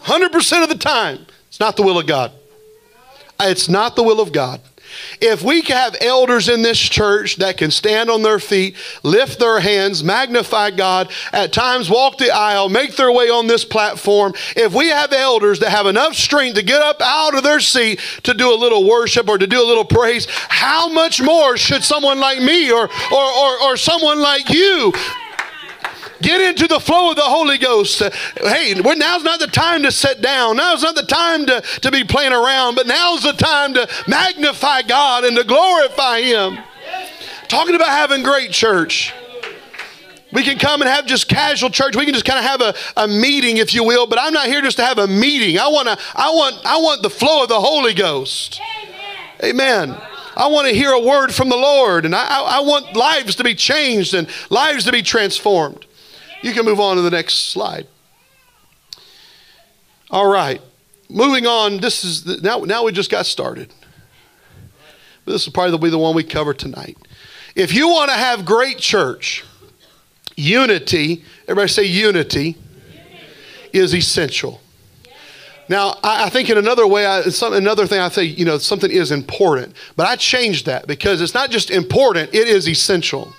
[0.03, 1.27] 100% of the time.
[1.49, 2.33] It's not the will of God.
[3.41, 4.61] It's not the will of God.
[5.21, 9.39] If we can have elders in this church that can stand on their feet, lift
[9.39, 14.33] their hands, magnify God, at times walk the aisle, make their way on this platform,
[14.57, 18.01] if we have elders that have enough strength to get up out of their seat
[18.23, 21.85] to do a little worship or to do a little praise, how much more should
[21.85, 24.93] someone like me or, or, or, or someone like you
[26.23, 28.03] Get into the flow of the Holy Ghost.
[28.37, 30.57] Hey, now's not the time to sit down.
[30.57, 34.83] Now's not the time to, to be playing around, but now's the time to magnify
[34.83, 36.59] God and to glorify Him.
[37.49, 39.15] Talking about having great church.
[40.33, 41.97] We can come and have just casual church.
[41.97, 44.47] We can just kind of have a, a meeting, if you will, but I'm not
[44.47, 45.59] here just to have a meeting.
[45.59, 48.61] I want to, I want, I want the flow of the Holy Ghost.
[49.43, 49.91] Amen.
[49.91, 50.03] Amen.
[50.37, 53.35] I want to hear a word from the Lord, and I, I, I want lives
[53.37, 55.87] to be changed and lives to be transformed.
[56.43, 57.87] You can move on to the next slide.
[60.11, 60.61] All right.
[61.09, 63.73] Moving on, this is the, now, now we just got started.
[65.25, 66.97] But this will probably be the one we cover tonight.
[67.55, 69.45] If you want to have great church,
[70.37, 72.59] unity, everybody say unity, unity.
[73.73, 74.61] is essential.
[75.69, 78.59] Now, I, I, think in another way, I, some, another thing I say, you know,
[78.59, 83.33] something is important, but I changed that because it's not just important, it is essential.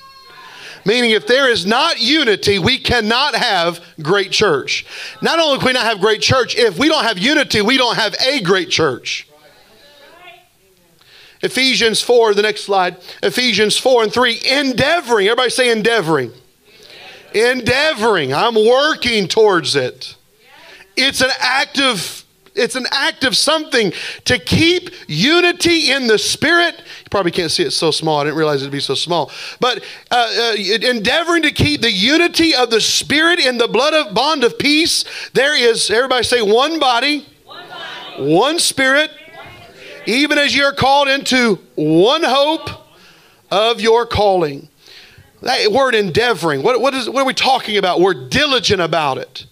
[0.85, 4.85] Meaning, if there is not unity, we cannot have great church.
[5.21, 7.95] Not only can we not have great church, if we don't have unity, we don't
[7.95, 9.27] have a great church.
[11.43, 12.97] Ephesians 4, the next slide.
[13.23, 15.27] Ephesians 4 and 3, endeavoring.
[15.27, 16.31] Everybody say endeavoring.
[17.33, 18.33] Endeavoring.
[18.33, 20.15] I'm working towards it.
[20.95, 22.20] It's an active
[22.53, 23.93] it's an act of something
[24.25, 26.75] to keep unity in the spirit.
[26.77, 28.19] You probably can't see it so small.
[28.19, 29.31] I didn't realize it'd be so small.
[29.59, 34.13] But uh, uh, endeavoring to keep the unity of the spirit in the blood of
[34.13, 35.05] bond of peace.
[35.33, 38.33] There is, everybody say, one body, one, body.
[38.33, 39.11] one spirit,
[40.05, 42.69] even as you're called into one hope
[43.49, 44.67] of your calling.
[45.41, 47.99] That word endeavoring, what, what, is, what are we talking about?
[47.99, 49.45] We're diligent about it.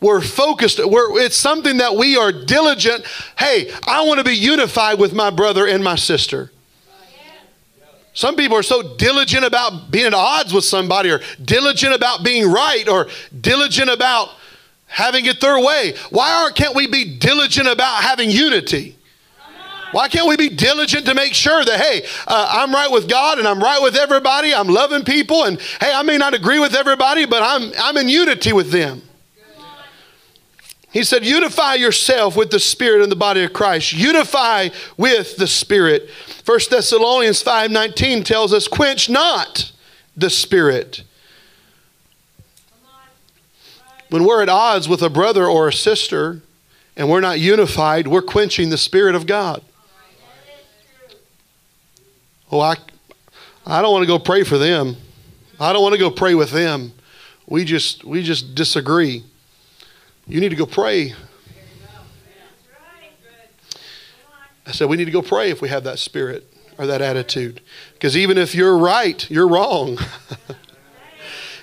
[0.00, 0.80] We're focused.
[0.84, 3.06] We're, it's something that we are diligent.
[3.38, 6.52] Hey, I want to be unified with my brother and my sister.
[8.12, 12.50] Some people are so diligent about being at odds with somebody, or diligent about being
[12.50, 14.30] right, or diligent about
[14.86, 15.94] having it their way.
[16.08, 18.96] Why aren't, can't we be diligent about having unity?
[19.92, 23.38] Why can't we be diligent to make sure that, hey, uh, I'm right with God
[23.38, 26.74] and I'm right with everybody, I'm loving people, and hey, I may not agree with
[26.74, 29.02] everybody, but I'm, I'm in unity with them.
[30.96, 33.92] He said, Unify yourself with the Spirit in the body of Christ.
[33.92, 36.08] Unify with the Spirit.
[36.46, 39.72] 1 Thessalonians 5.19 tells us, Quench not
[40.16, 41.02] the Spirit.
[44.08, 46.40] When we're at odds with a brother or a sister
[46.96, 49.62] and we're not unified, we're quenching the Spirit of God.
[52.50, 52.76] Oh, I,
[53.66, 54.96] I don't want to go pray for them.
[55.60, 56.94] I don't want to go pray with them.
[57.46, 59.24] We just we just disagree.
[60.28, 61.14] You need to go pray.
[64.66, 67.60] I said we need to go pray if we have that spirit or that attitude.
[67.92, 69.98] Because even if you're right, you're wrong.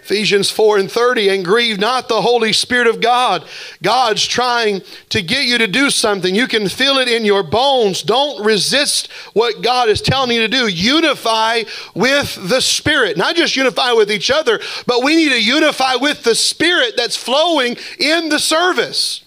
[0.04, 3.46] Ephesians 4 and 30, and grieve not the Holy Spirit of God.
[3.82, 6.36] God's trying to get you to do something.
[6.36, 8.02] You can feel it in your bones.
[8.02, 10.68] Don't resist what God is telling you to do.
[10.68, 11.64] Unify
[11.96, 13.16] with the Spirit.
[13.16, 17.16] Not just unify with each other, but we need to unify with the Spirit that's
[17.16, 19.23] flowing in the service.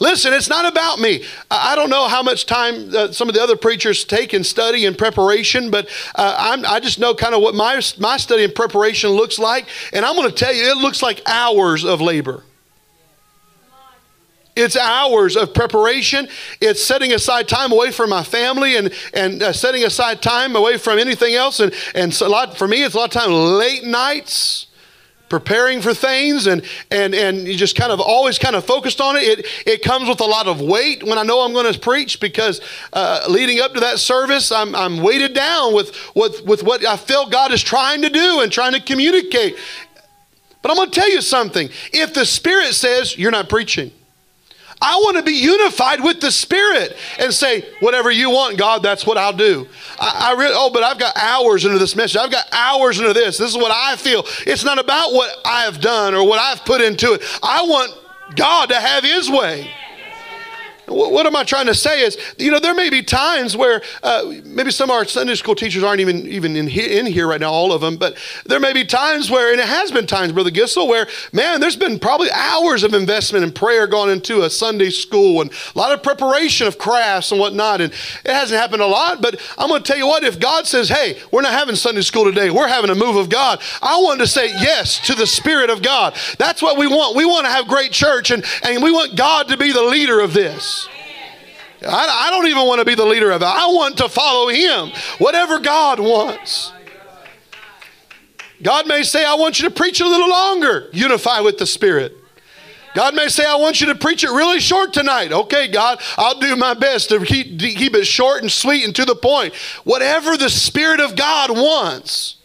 [0.00, 1.22] Listen, it's not about me.
[1.50, 4.86] I don't know how much time uh, some of the other preachers take in study
[4.86, 9.10] and preparation, but uh, i just know kind of what my, my study and preparation
[9.10, 9.68] looks like.
[9.92, 12.42] And I'm going to tell you, it looks like hours of labor.
[14.56, 16.28] It's hours of preparation.
[16.62, 20.78] It's setting aside time away from my family and, and uh, setting aside time away
[20.78, 21.60] from anything else.
[21.60, 24.66] And, and so a lot, for me, it's a lot of time late nights
[25.30, 29.16] preparing for things and and and you just kind of always kind of focused on
[29.16, 29.22] it.
[29.22, 32.20] It, it comes with a lot of weight when i know i'm going to preach
[32.20, 32.60] because
[32.92, 36.96] uh, leading up to that service I'm, I'm weighted down with, with with what i
[36.96, 39.56] feel god is trying to do and trying to communicate.
[40.60, 41.70] But i'm going to tell you something.
[41.92, 43.92] If the spirit says you're not preaching
[44.82, 49.06] I want to be unified with the Spirit and say, whatever you want, God, that's
[49.06, 49.68] what I'll do.
[49.98, 52.16] I, I really, oh, but I've got hours into this message.
[52.16, 53.36] I've got hours into this.
[53.36, 54.24] This is what I feel.
[54.46, 57.22] It's not about what I have done or what I've put into it.
[57.42, 57.92] I want
[58.36, 59.70] God to have His way.
[60.90, 64.34] What am I trying to say is, you know, there may be times where uh,
[64.44, 67.52] maybe some of our Sunday school teachers aren't even even in, in here right now,
[67.52, 70.50] all of them, but there may be times where, and it has been times, Brother
[70.50, 74.90] Gissel, where, man, there's been probably hours of investment and prayer gone into a Sunday
[74.90, 77.80] school and a lot of preparation of crafts and whatnot.
[77.80, 80.66] And it hasn't happened a lot, but I'm going to tell you what, if God
[80.66, 83.96] says, hey, we're not having Sunday school today, we're having a move of God, I
[84.00, 86.16] want to say yes to the Spirit of God.
[86.38, 87.16] That's what we want.
[87.16, 90.20] We want to have great church, and, and we want God to be the leader
[90.20, 90.79] of this.
[91.86, 93.46] I, I don't even want to be the leader of it.
[93.46, 96.72] I want to follow Him, whatever God wants.
[98.62, 100.88] God may say, I want you to preach a little longer.
[100.92, 102.14] Unify with the Spirit.
[102.94, 105.32] God may say, I want you to preach it really short tonight.
[105.32, 109.04] Okay, God, I'll do my best to keep, keep it short and sweet and to
[109.04, 109.54] the point.
[109.84, 112.36] Whatever the Spirit of God wants.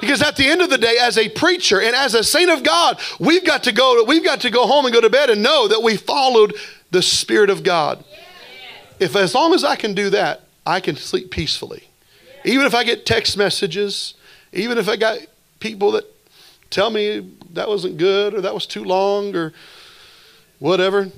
[0.00, 2.62] Because at the end of the day, as a preacher and as a saint of
[2.62, 5.42] God, we've got to go, we've got to go home and go to bed and
[5.42, 6.54] know that we followed
[6.90, 8.04] the Spirit of God
[8.98, 11.88] if as long as I can do that, I can sleep peacefully.
[12.44, 14.14] Even if I get text messages,
[14.52, 15.18] even if I got
[15.60, 16.04] people that
[16.70, 19.52] tell me that wasn't good or that was too long or
[20.58, 21.10] whatever.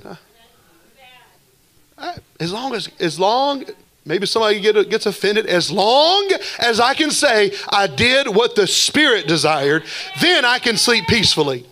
[1.97, 3.65] I, as long as, as long,
[4.05, 8.67] maybe somebody get, gets offended, as long as I can say I did what the
[8.67, 9.83] Spirit desired,
[10.21, 11.67] then I can sleep peacefully.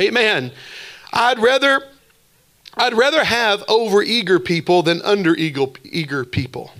[0.00, 0.16] Amen.
[0.16, 0.52] Amen.
[1.12, 1.82] I'd rather
[2.74, 6.72] I'd rather have over eager people than under eager people.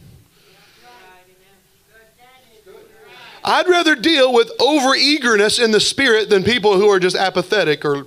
[3.44, 7.84] I'd rather deal with over eagerness in the spirit than people who are just apathetic
[7.84, 8.06] or.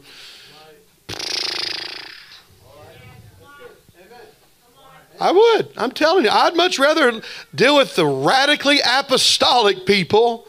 [5.20, 5.70] I would.
[5.78, 7.22] I'm telling you, I'd much rather
[7.54, 10.46] deal with the radically apostolic people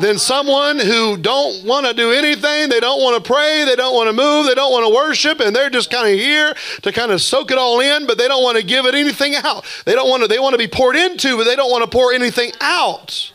[0.00, 2.68] than someone who don't want to do anything.
[2.68, 3.64] They don't want to pray.
[3.64, 4.46] They don't want to move.
[4.46, 5.40] They don't want to worship.
[5.40, 8.28] And they're just kind of here to kind of soak it all in, but they
[8.28, 9.64] don't want to give it anything out.
[9.84, 11.90] They don't want to, they want to be poured into, but they don't want to
[11.90, 13.32] pour anything out.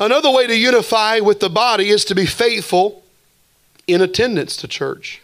[0.00, 3.02] Another way to unify with the body is to be faithful
[3.86, 5.20] in attendance to church.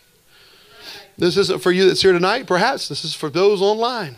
[1.16, 2.46] This isn't for you that's here tonight.
[2.46, 4.16] Perhaps this is for those online.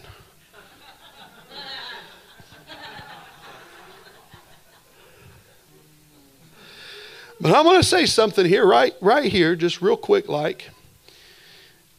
[7.41, 10.71] But I'm going to say something here, right, right here, just real quick, like.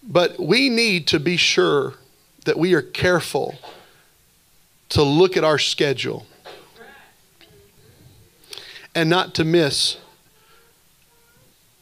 [0.03, 1.95] But we need to be sure
[2.45, 3.55] that we are careful
[4.89, 6.27] to look at our schedule
[8.93, 9.97] and not to miss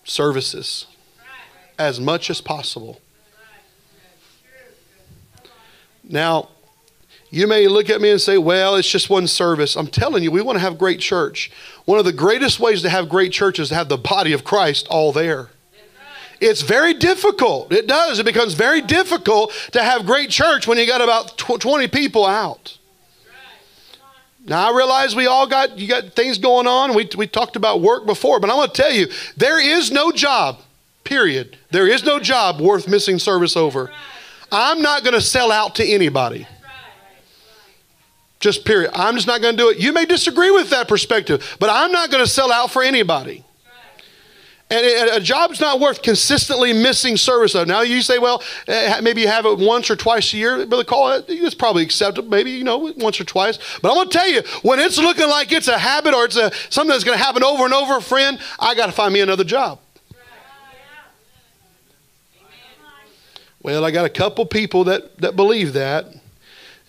[0.04, 0.86] services
[1.78, 3.02] as much as possible.
[6.04, 6.50] Now,
[7.30, 9.76] you may look at me and say, well, it's just one service.
[9.76, 11.52] I'm telling you, we want to have great church.
[11.86, 14.44] One of the greatest ways to have great church is to have the body of
[14.44, 15.50] Christ all there.
[16.42, 17.72] It's very difficult.
[17.74, 18.20] It does.
[18.20, 22.78] It becomes very difficult to have great church when you got about 20 people out.
[24.46, 26.96] Now I realize we all got you got things going on.
[26.96, 30.12] We we talked about work before, but I'm going to tell you, there is no
[30.12, 30.60] job
[31.10, 31.58] Period.
[31.72, 33.92] There is no job worth missing service over.
[34.52, 36.46] I'm not going to sell out to anybody.
[38.40, 38.92] Just period.
[38.94, 39.80] I'm just not going to do it.
[39.80, 43.44] You may disagree with that perspective, but I'm not going to sell out for anybody.
[44.72, 47.68] And a job's not worth consistently missing service of.
[47.68, 50.64] Now you say, well, eh, maybe you have it once or twice a year.
[50.68, 52.30] Brother Call it, it's probably acceptable.
[52.30, 53.58] Maybe, you know, once or twice.
[53.82, 56.36] But I'm going to tell you, when it's looking like it's a habit or it's
[56.36, 59.22] a, something that's going to happen over and over, friend, I got to find me
[59.22, 59.80] another job.
[63.64, 66.14] Well, I got a couple people that, that believe that.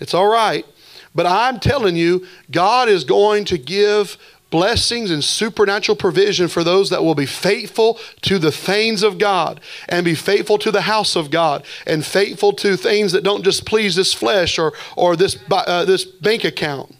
[0.00, 0.66] It's all right.
[1.14, 4.16] But I'm telling you, God is going to give
[4.50, 9.60] blessings and supernatural provision for those that will be faithful to the things of God
[9.88, 13.64] and be faithful to the house of God and faithful to things that don't just
[13.64, 16.94] please this flesh or, or this, uh, this bank account.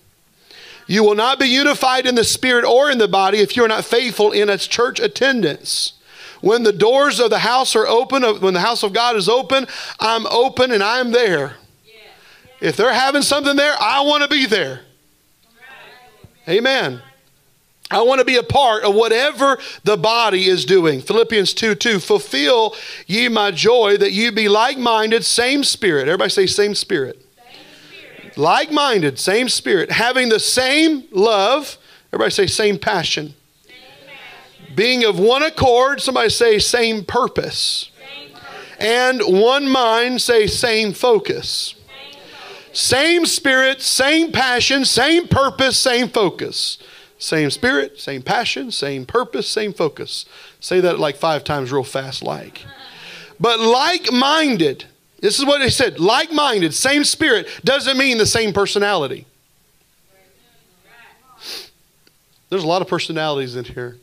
[0.87, 3.85] You will not be unified in the spirit or in the body if you're not
[3.85, 5.95] faithful in its church attendance.
[6.41, 9.67] When the doors of the house are open, when the house of God is open,
[9.99, 11.57] I'm open and I'm there.
[12.61, 14.81] If they're having something there, I want to be there.
[16.49, 17.03] Amen.
[17.91, 21.01] I want to be a part of whatever the body is doing.
[21.01, 21.99] Philippians 2 2.
[21.99, 22.75] Fulfill
[23.07, 26.03] ye my joy that you be like minded, same spirit.
[26.03, 27.21] Everybody say, same spirit.
[27.37, 28.39] spirit.
[28.39, 29.91] Like minded, same spirit.
[29.91, 31.79] Having the same love.
[32.13, 33.35] Everybody say, same passion.
[33.67, 33.75] same
[34.07, 34.75] passion.
[34.77, 36.01] Being of one accord.
[36.01, 37.91] Somebody say, same purpose.
[37.99, 38.77] Same purpose.
[38.79, 40.23] And one mind.
[40.23, 41.75] Say, same focus.
[42.73, 46.79] Same spirit, same passion, same purpose, same focus.
[47.19, 50.25] Same spirit, same passion, same purpose, same focus.
[50.61, 52.65] Say that like five times real fast, like.
[53.39, 54.87] But like minded,
[55.21, 59.27] this is what he said like minded, same spirit, doesn't mean the same personality.
[62.49, 63.97] There's a lot of personalities in here.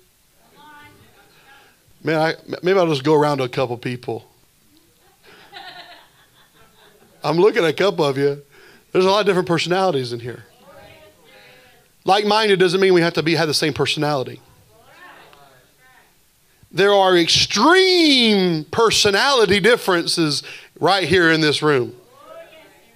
[2.03, 4.26] Man, I, maybe I'll just go around to a couple people.
[7.24, 8.43] I'm looking at a couple of you.
[8.92, 10.46] There's a lot of different personalities in here.
[12.06, 14.42] Like minded doesn't mean we have to be, have the same personality.
[16.72, 20.44] There are extreme personality differences
[20.80, 21.96] right here in this room.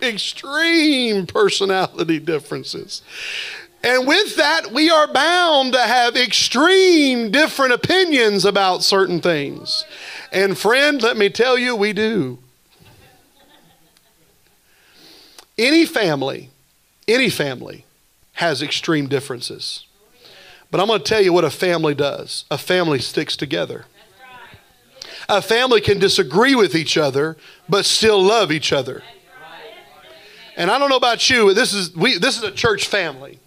[0.01, 3.01] Extreme personality differences.
[3.83, 9.85] And with that, we are bound to have extreme different opinions about certain things.
[10.31, 12.39] And friend, let me tell you, we do.
[15.57, 16.49] Any family,
[17.07, 17.85] any family
[18.33, 19.85] has extreme differences.
[20.71, 23.85] But I'm going to tell you what a family does a family sticks together.
[25.29, 27.37] A family can disagree with each other,
[27.69, 29.03] but still love each other.
[30.57, 33.39] And I don't know about you, but this is, we, this is a church family.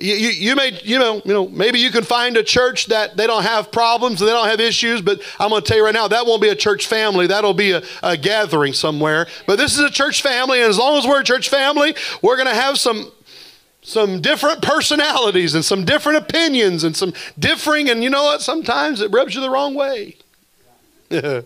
[0.00, 3.16] You, you, you, may, you know, you know, maybe you can find a church that
[3.16, 5.84] they don't have problems and they don't have issues, but I'm going to tell you
[5.84, 7.26] right now, that won't be a church family.
[7.26, 9.26] That'll be a, a gathering somewhere.
[9.46, 12.36] But this is a church family, and as long as we're a church family, we're
[12.36, 13.10] going to have some
[13.86, 18.42] some different personalities and some different opinions and some differing, and you know what?
[18.42, 20.16] Sometimes it rubs you the wrong way.
[21.08, 21.44] but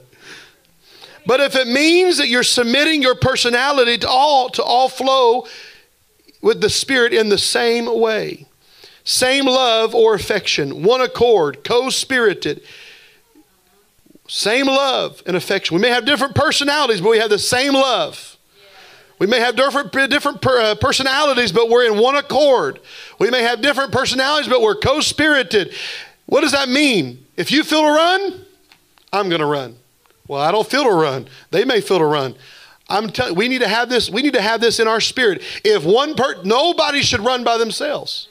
[1.28, 5.46] if it means that you're submitting your personality to all to all flow
[6.40, 8.46] with the Spirit in the same way,
[9.04, 12.62] same love or affection, one accord, co-spirited,
[14.28, 15.74] same love and affection.
[15.74, 18.36] We may have different personalities, but we have the same love.
[19.18, 22.80] We may have different, different uh, personalities, but we're in one accord.
[23.18, 25.74] We may have different personalities, but we're co spirited.
[26.26, 27.26] What does that mean?
[27.36, 28.46] If you feel to run,
[29.12, 29.76] I'm going to run.
[30.26, 31.26] Well, I don't feel to run.
[31.50, 32.34] They may feel to run.
[32.90, 34.10] I'm telling we need to have this.
[34.10, 35.42] We need to have this in our spirit.
[35.64, 38.28] If one per, nobody should run by themselves.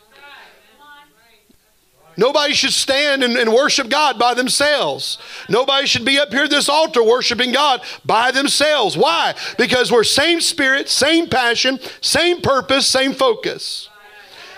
[2.17, 5.19] Nobody should stand and, and, worship God by themselves.
[5.47, 8.97] Nobody should be up here at this altar worshiping God by themselves.
[8.97, 9.35] Why?
[9.57, 13.87] Because we're same spirit, same passion, same purpose, same focus.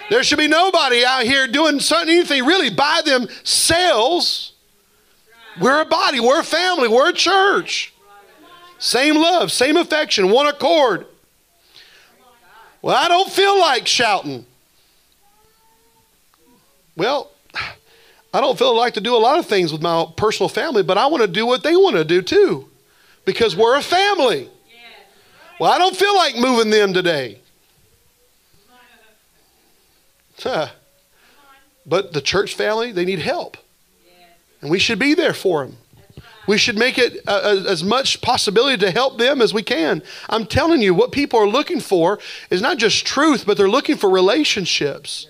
[0.09, 4.53] There should be nobody out here doing something, anything really by themselves.
[5.61, 7.93] We're a body, we're a family, we're a church.
[8.81, 11.05] Same love, same affection, one accord.
[12.81, 14.43] Well, I don't feel like shouting.
[16.97, 17.29] Well,
[18.33, 20.97] I don't feel like to do a lot of things with my personal family, but
[20.97, 22.69] I want to do what they want to do too
[23.23, 24.49] because we're a family.
[25.59, 27.37] Well, I don't feel like moving them today.
[30.39, 30.69] Huh.
[31.85, 33.57] But the church family, they need help.
[34.61, 35.77] And we should be there for them.
[36.47, 40.01] We should make it uh, as much possibility to help them as we can.
[40.29, 42.19] I'm telling you, what people are looking for
[42.49, 45.27] is not just truth, but they're looking for relationships.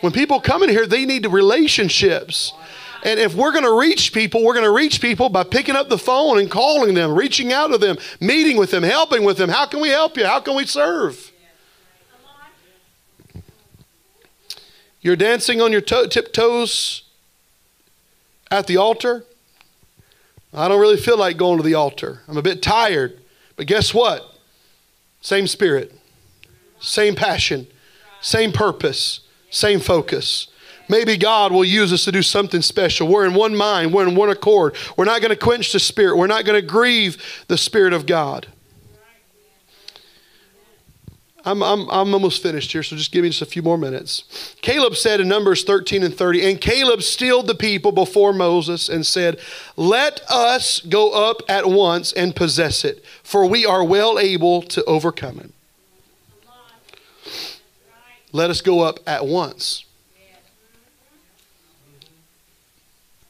[0.00, 2.52] When people come in here, they need relationships.
[3.04, 5.88] And if we're going to reach people, we're going to reach people by picking up
[5.88, 9.48] the phone and calling them, reaching out to them, meeting with them, helping with them.
[9.48, 10.26] How can we help you?
[10.26, 11.32] How can we serve?
[15.00, 17.04] You're dancing on your to- tiptoes
[18.50, 19.24] at the altar.
[20.52, 22.22] I don't really feel like going to the altar.
[22.26, 23.20] I'm a bit tired.
[23.60, 24.38] But guess what?
[25.20, 25.92] Same spirit,
[26.78, 27.66] same passion,
[28.22, 29.20] same purpose,
[29.50, 30.48] same focus.
[30.88, 33.06] Maybe God will use us to do something special.
[33.06, 34.74] We're in one mind, we're in one accord.
[34.96, 38.06] We're not going to quench the Spirit, we're not going to grieve the Spirit of
[38.06, 38.46] God.
[41.44, 44.54] I'm, I'm, I'm almost finished here, so just give me just a few more minutes.
[44.60, 49.06] Caleb said in Numbers 13 and 30, and Caleb stilled the people before Moses and
[49.06, 49.38] said,
[49.76, 54.84] Let us go up at once and possess it, for we are well able to
[54.84, 55.52] overcome it.
[58.32, 59.84] Let us go up at once.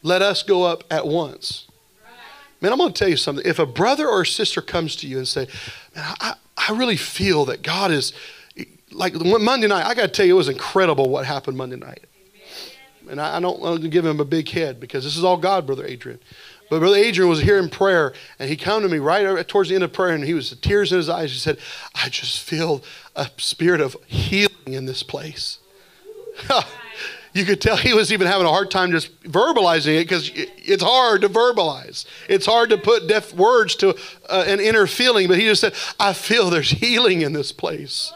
[0.02, 1.66] Let us go up at once.
[2.61, 3.44] Man, I'm going to tell you something.
[3.46, 5.46] If a brother or sister comes to you and say,
[5.94, 6.34] Man, I,
[6.68, 8.12] I really feel that God is,
[8.92, 12.04] like Monday night, I got to tell you, it was incredible what happened Monday night.
[13.08, 15.36] And I, I don't want to give him a big head because this is all
[15.36, 16.20] God, Brother Adrian.
[16.68, 19.74] But Brother Adrian was here in prayer, and he came to me right towards the
[19.74, 21.32] end of prayer, and he was tears in his eyes.
[21.32, 21.58] He said,
[21.94, 22.82] I just feel
[23.16, 25.58] a spirit of healing in this place.
[27.32, 30.82] you could tell he was even having a hard time just verbalizing it because it's
[30.82, 32.04] hard to verbalize.
[32.28, 33.96] It's hard to put deaf words to
[34.28, 38.12] uh, an inner feeling, but he just said, I feel there's healing in this place.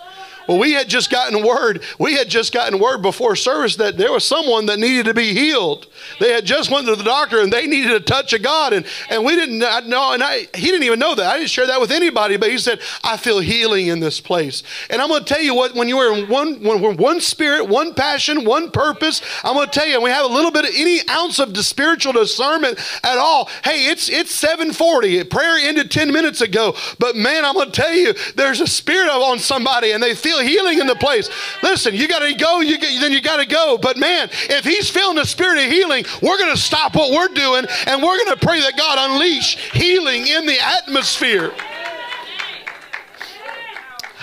[0.46, 1.82] Well, we had just gotten word.
[1.98, 5.32] We had just gotten word before service that there was someone that needed to be
[5.32, 5.86] healed.
[6.20, 8.84] They had just went to the doctor and they needed a touch of God, and
[9.10, 10.12] and we didn't know.
[10.12, 11.26] And I, he didn't even know that.
[11.26, 12.36] I didn't share that with anybody.
[12.36, 15.54] But he said, "I feel healing in this place." And I'm going to tell you
[15.54, 15.74] what.
[15.74, 19.68] When you are in one, when we're one spirit, one passion, one purpose, I'm going
[19.68, 22.78] to tell you, and we have a little bit of any ounce of spiritual discernment
[23.02, 23.48] at all.
[23.64, 25.28] Hey, it's it's 7:40.
[25.30, 29.08] Prayer ended 10 minutes ago, but man, I'm going to tell you, there's a spirit
[29.08, 31.28] on somebody, and they feel feel healing in the place.
[31.62, 33.78] Listen, you got to go, you get, then you got to go.
[33.78, 37.34] But man, if he's feeling the spirit of healing, we're going to stop what we're
[37.34, 41.52] doing and we're going to pray that God unleash healing in the atmosphere.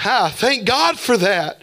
[0.03, 1.60] Ah, thank God for that.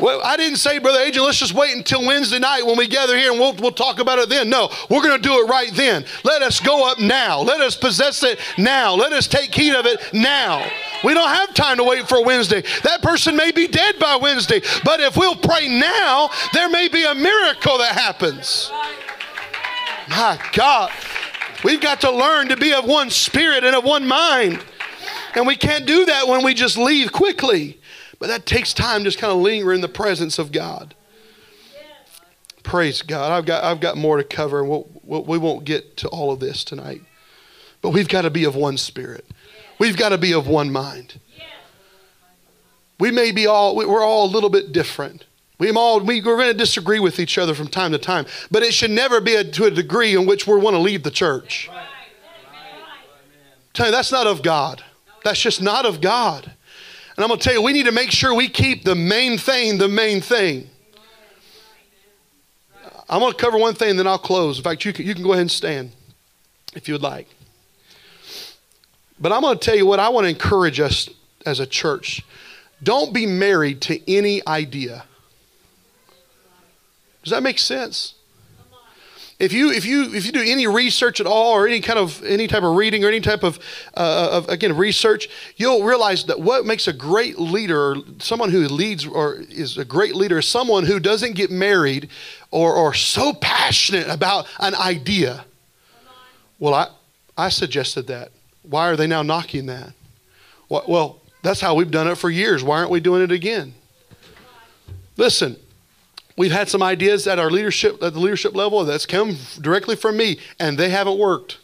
[0.00, 3.16] Well, I didn't say, Brother Adrian, let's just wait until Wednesday night when we gather
[3.16, 4.50] here and we'll, we'll talk about it then.
[4.50, 6.04] No, we're going to do it right then.
[6.24, 7.40] Let us go up now.
[7.40, 8.94] Let us possess it now.
[8.94, 10.68] Let us take heed of it now.
[11.04, 12.62] We don't have time to wait for Wednesday.
[12.82, 17.04] That person may be dead by Wednesday, but if we'll pray now, there may be
[17.04, 18.72] a miracle that happens.
[20.08, 20.90] My God,
[21.62, 24.60] we've got to learn to be of one spirit and of one mind.
[25.36, 27.78] And we can't do that when we just leave quickly.
[28.24, 30.94] But that takes time just kind of linger in the presence of God.
[32.62, 33.30] Praise God.
[33.30, 36.08] I've got, I've got more to cover, and we'll, we'll, we will not get to
[36.08, 37.02] all of this tonight.
[37.82, 39.26] But we've got to be of one spirit,
[39.78, 41.20] we've got to be of one mind.
[42.98, 45.26] We may be all, we're all a little bit different.
[45.58, 48.62] We all, we, we're going to disagree with each other from time to time, but
[48.62, 51.10] it should never be a, to a degree in which we want to leave the
[51.10, 51.68] church.
[53.74, 54.82] Tell you, that's not of God.
[55.24, 56.52] That's just not of God.
[57.16, 59.38] And I'm going to tell you, we need to make sure we keep the main
[59.38, 60.68] thing the main thing.
[63.08, 64.58] I'm going to cover one thing, and then I'll close.
[64.58, 65.92] In fact, you can, you can go ahead and stand
[66.74, 67.28] if you would like.
[69.20, 71.08] But I'm going to tell you what I want to encourage us
[71.46, 72.24] as a church.
[72.82, 75.04] Don't be married to any idea.
[77.22, 78.14] Does that make sense?
[79.38, 82.22] If you if you if you do any research at all, or any kind of
[82.24, 83.58] any type of reading, or any type of,
[83.96, 89.04] uh, of again research, you'll realize that what makes a great leader, someone who leads
[89.04, 92.08] or is a great leader, is someone who doesn't get married,
[92.52, 95.44] or or so passionate about an idea.
[96.60, 96.88] Well, I
[97.36, 98.30] I suggested that.
[98.62, 99.92] Why are they now knocking that?
[100.68, 102.62] Well, that's how we've done it for years.
[102.62, 103.74] Why aren't we doing it again?
[105.16, 105.56] Listen,
[106.36, 110.16] We've had some ideas at our leadership at the leadership level that's come directly from
[110.16, 111.58] me, and they haven't worked.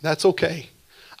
[0.00, 0.68] That's okay.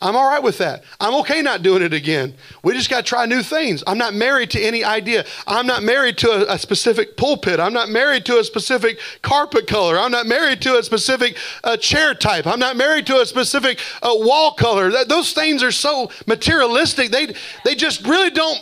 [0.02, 0.84] I'm all right with that.
[0.98, 2.32] I'm okay not doing it again.
[2.62, 3.84] We just got to try new things.
[3.86, 5.26] I'm not married to any idea.
[5.46, 7.60] I'm not married to a, a, specific pulpit.
[7.60, 9.98] I'm not married to a specific carpet color.
[9.98, 12.46] I'm not married to a specific uh, chair type.
[12.46, 14.90] I'm not married to a specific uh, wall color.
[14.90, 17.10] That, those things are so materialistic.
[17.10, 17.34] They,
[17.66, 18.58] they just really don't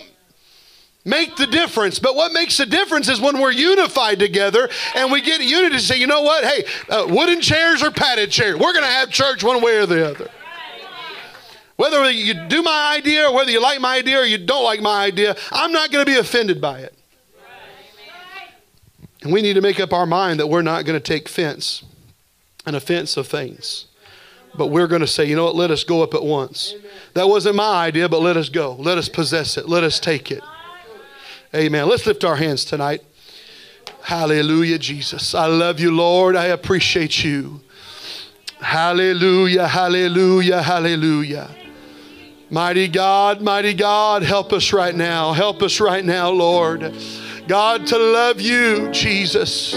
[1.09, 1.99] make the difference.
[1.99, 5.83] But what makes the difference is when we're unified together and we get unity to
[5.83, 6.45] say, you know what?
[6.45, 9.87] Hey, uh, wooden chairs or padded chairs, we're going to have church one way or
[9.87, 10.31] the other.
[11.77, 14.81] Whether you do my idea or whether you like my idea or you don't like
[14.81, 16.95] my idea, I'm not going to be offended by it.
[19.23, 21.85] And we need to make up our mind that we're not going to take offense.
[22.67, 23.87] and offensive things.
[24.57, 26.75] But we're going to say, you know what, let us go up at once.
[27.15, 28.75] That wasn't my idea, but let us go.
[28.75, 29.69] Let us possess it.
[29.69, 30.43] Let us take it.
[31.55, 31.89] Amen.
[31.89, 33.03] Let's lift our hands tonight.
[34.03, 35.35] Hallelujah, Jesus.
[35.35, 36.37] I love you, Lord.
[36.37, 37.61] I appreciate you.
[38.61, 41.49] Hallelujah, hallelujah, hallelujah.
[42.51, 45.33] Mighty God, mighty God, help us right now.
[45.33, 46.95] Help us right now, Lord.
[47.47, 49.75] God, to love you, Jesus.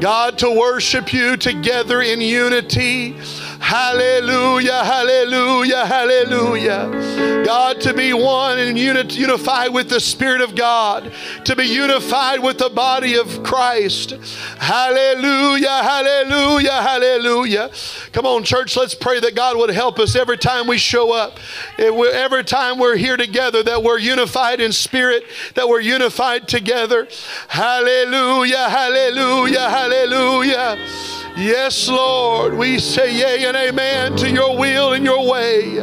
[0.00, 3.16] God, to worship you together in unity.
[3.64, 7.42] Hallelujah, hallelujah, hallelujah.
[7.46, 11.10] God, to be one and uni- unified with the Spirit of God,
[11.46, 14.10] to be unified with the body of Christ.
[14.58, 17.70] Hallelujah, hallelujah, hallelujah.
[18.12, 21.38] Come on, church, let's pray that God would help us every time we show up,
[21.78, 27.08] eh, every time we're here together, that we're unified in spirit, that we're unified together.
[27.48, 31.23] Hallelujah, hallelujah, hallelujah.
[31.36, 35.78] Yes, Lord, we say yea and amen to your will and your way.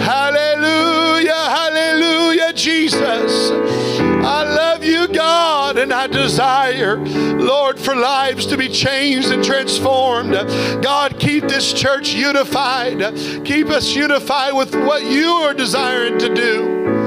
[0.00, 3.50] Hallelujah, hallelujah, Jesus.
[4.00, 10.32] I love you, God, and I desire, Lord, for lives to be changed and transformed.
[10.82, 13.00] God, keep this church unified.
[13.44, 17.05] Keep us unified with what you are desiring to do.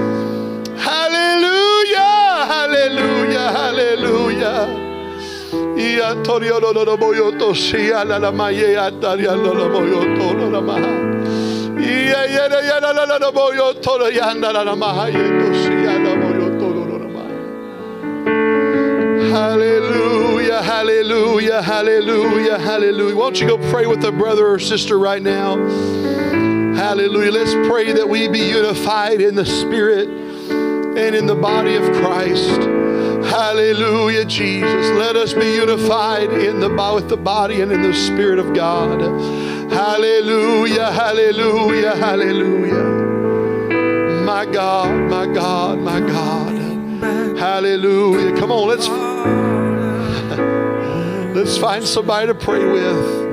[19.29, 23.15] Hallelujah, hallelujah, hallelujah, hallelujah.
[23.15, 25.57] Won't you go pray with a brother or sister right now?
[26.75, 27.31] Hallelujah.
[27.31, 32.88] Let's pray that we be unified in the Spirit and in the body of Christ.
[33.29, 34.89] Hallelujah, Jesus.
[34.97, 38.99] Let us be unified in the with the body and in the Spirit of God.
[39.71, 42.83] Hallelujah, hallelujah, hallelujah.
[44.25, 46.55] My God, my God, my God.
[47.37, 48.35] Hallelujah.
[48.35, 48.87] Come on, let's
[51.35, 53.29] let's find somebody to pray with.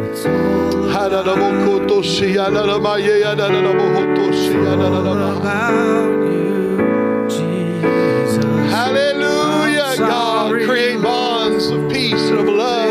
[9.99, 10.53] God.
[10.65, 12.91] Create bonds of peace and of love.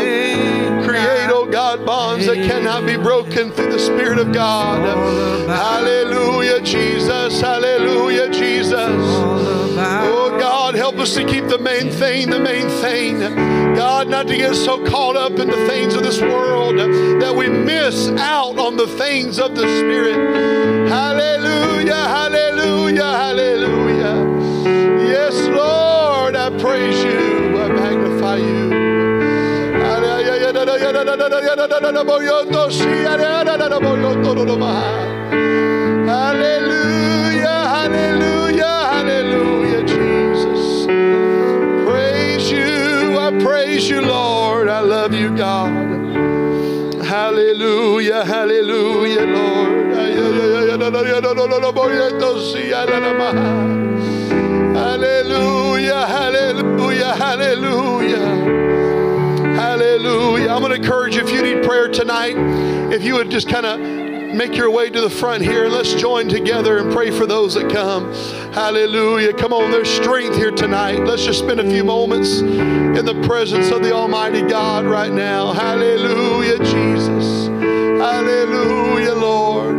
[0.84, 4.80] Create, oh God, bonds that cannot be broken through the Spirit of God.
[5.48, 7.40] Hallelujah, Jesus.
[7.40, 8.96] Hallelujah, Jesus.
[9.78, 13.18] Oh God, help us to keep the main thing the main thing.
[13.74, 17.48] God, not to get so caught up in the things of this world that we
[17.48, 20.88] miss out on the things of the Spirit.
[20.88, 24.16] Hallelujah, hallelujah, hallelujah.
[25.06, 25.75] Yes, Lord,
[26.58, 28.70] praise you, I magnify you.
[36.06, 40.86] Hallelujah, hallelujah, hallelujah, Jesus.
[41.86, 44.68] Praise you, I praise you, Lord.
[44.68, 45.72] I love you, God.
[47.04, 49.94] Hallelujah, hallelujah, Lord.
[54.76, 55.65] Hallelujah,
[57.36, 58.18] hallelujah,
[59.54, 60.48] hallelujah.
[60.48, 62.34] I'm going to encourage you if you need prayer tonight,
[62.92, 63.78] if you would just kind of
[64.34, 65.68] make your way to the front here.
[65.68, 68.12] Let's join together and pray for those that come.
[68.54, 69.34] Hallelujah.
[69.34, 71.04] Come on, there's strength here tonight.
[71.04, 75.52] Let's just spend a few moments in the presence of the Almighty God right now.
[75.52, 77.48] Hallelujah, Jesus.
[77.48, 79.76] Hallelujah, Lord.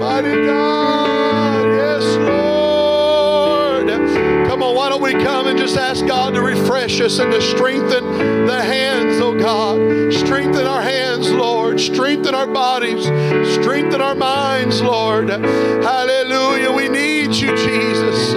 [0.00, 0.99] Mighty God,
[4.60, 7.40] Come on, why don't we come and just ask God to refresh us and to
[7.40, 8.04] strengthen
[8.46, 10.12] the hands, oh God.
[10.12, 11.80] Strengthen our hands, Lord.
[11.80, 13.04] Strengthen our bodies.
[13.54, 15.30] Strengthen our minds, Lord.
[15.30, 16.70] Hallelujah.
[16.72, 18.34] We need you, Jesus.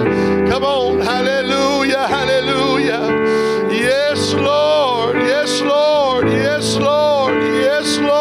[0.48, 1.00] Come on.
[1.02, 2.08] Hallelujah.
[2.08, 3.70] Hallelujah.
[3.70, 5.16] Yes, Lord.
[5.16, 6.26] Yes, Lord.
[6.28, 7.34] Yes, Lord.
[7.34, 8.14] Yes, Lord.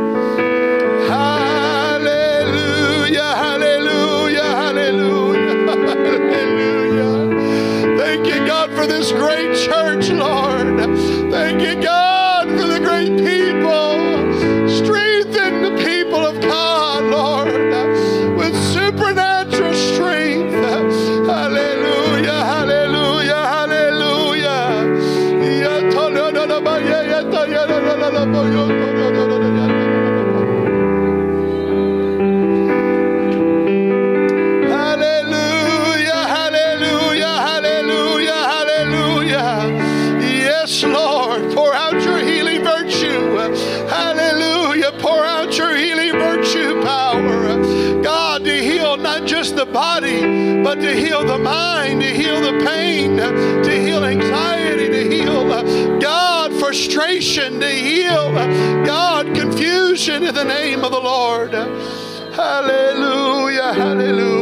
[0.00, 0.19] Hallelujah,
[8.00, 11.09] Thank you, God, for this great church, Lord.
[57.58, 58.32] To heal
[58.86, 61.52] God confusion in the name of the Lord.
[61.52, 64.39] Hallelujah, hallelujah.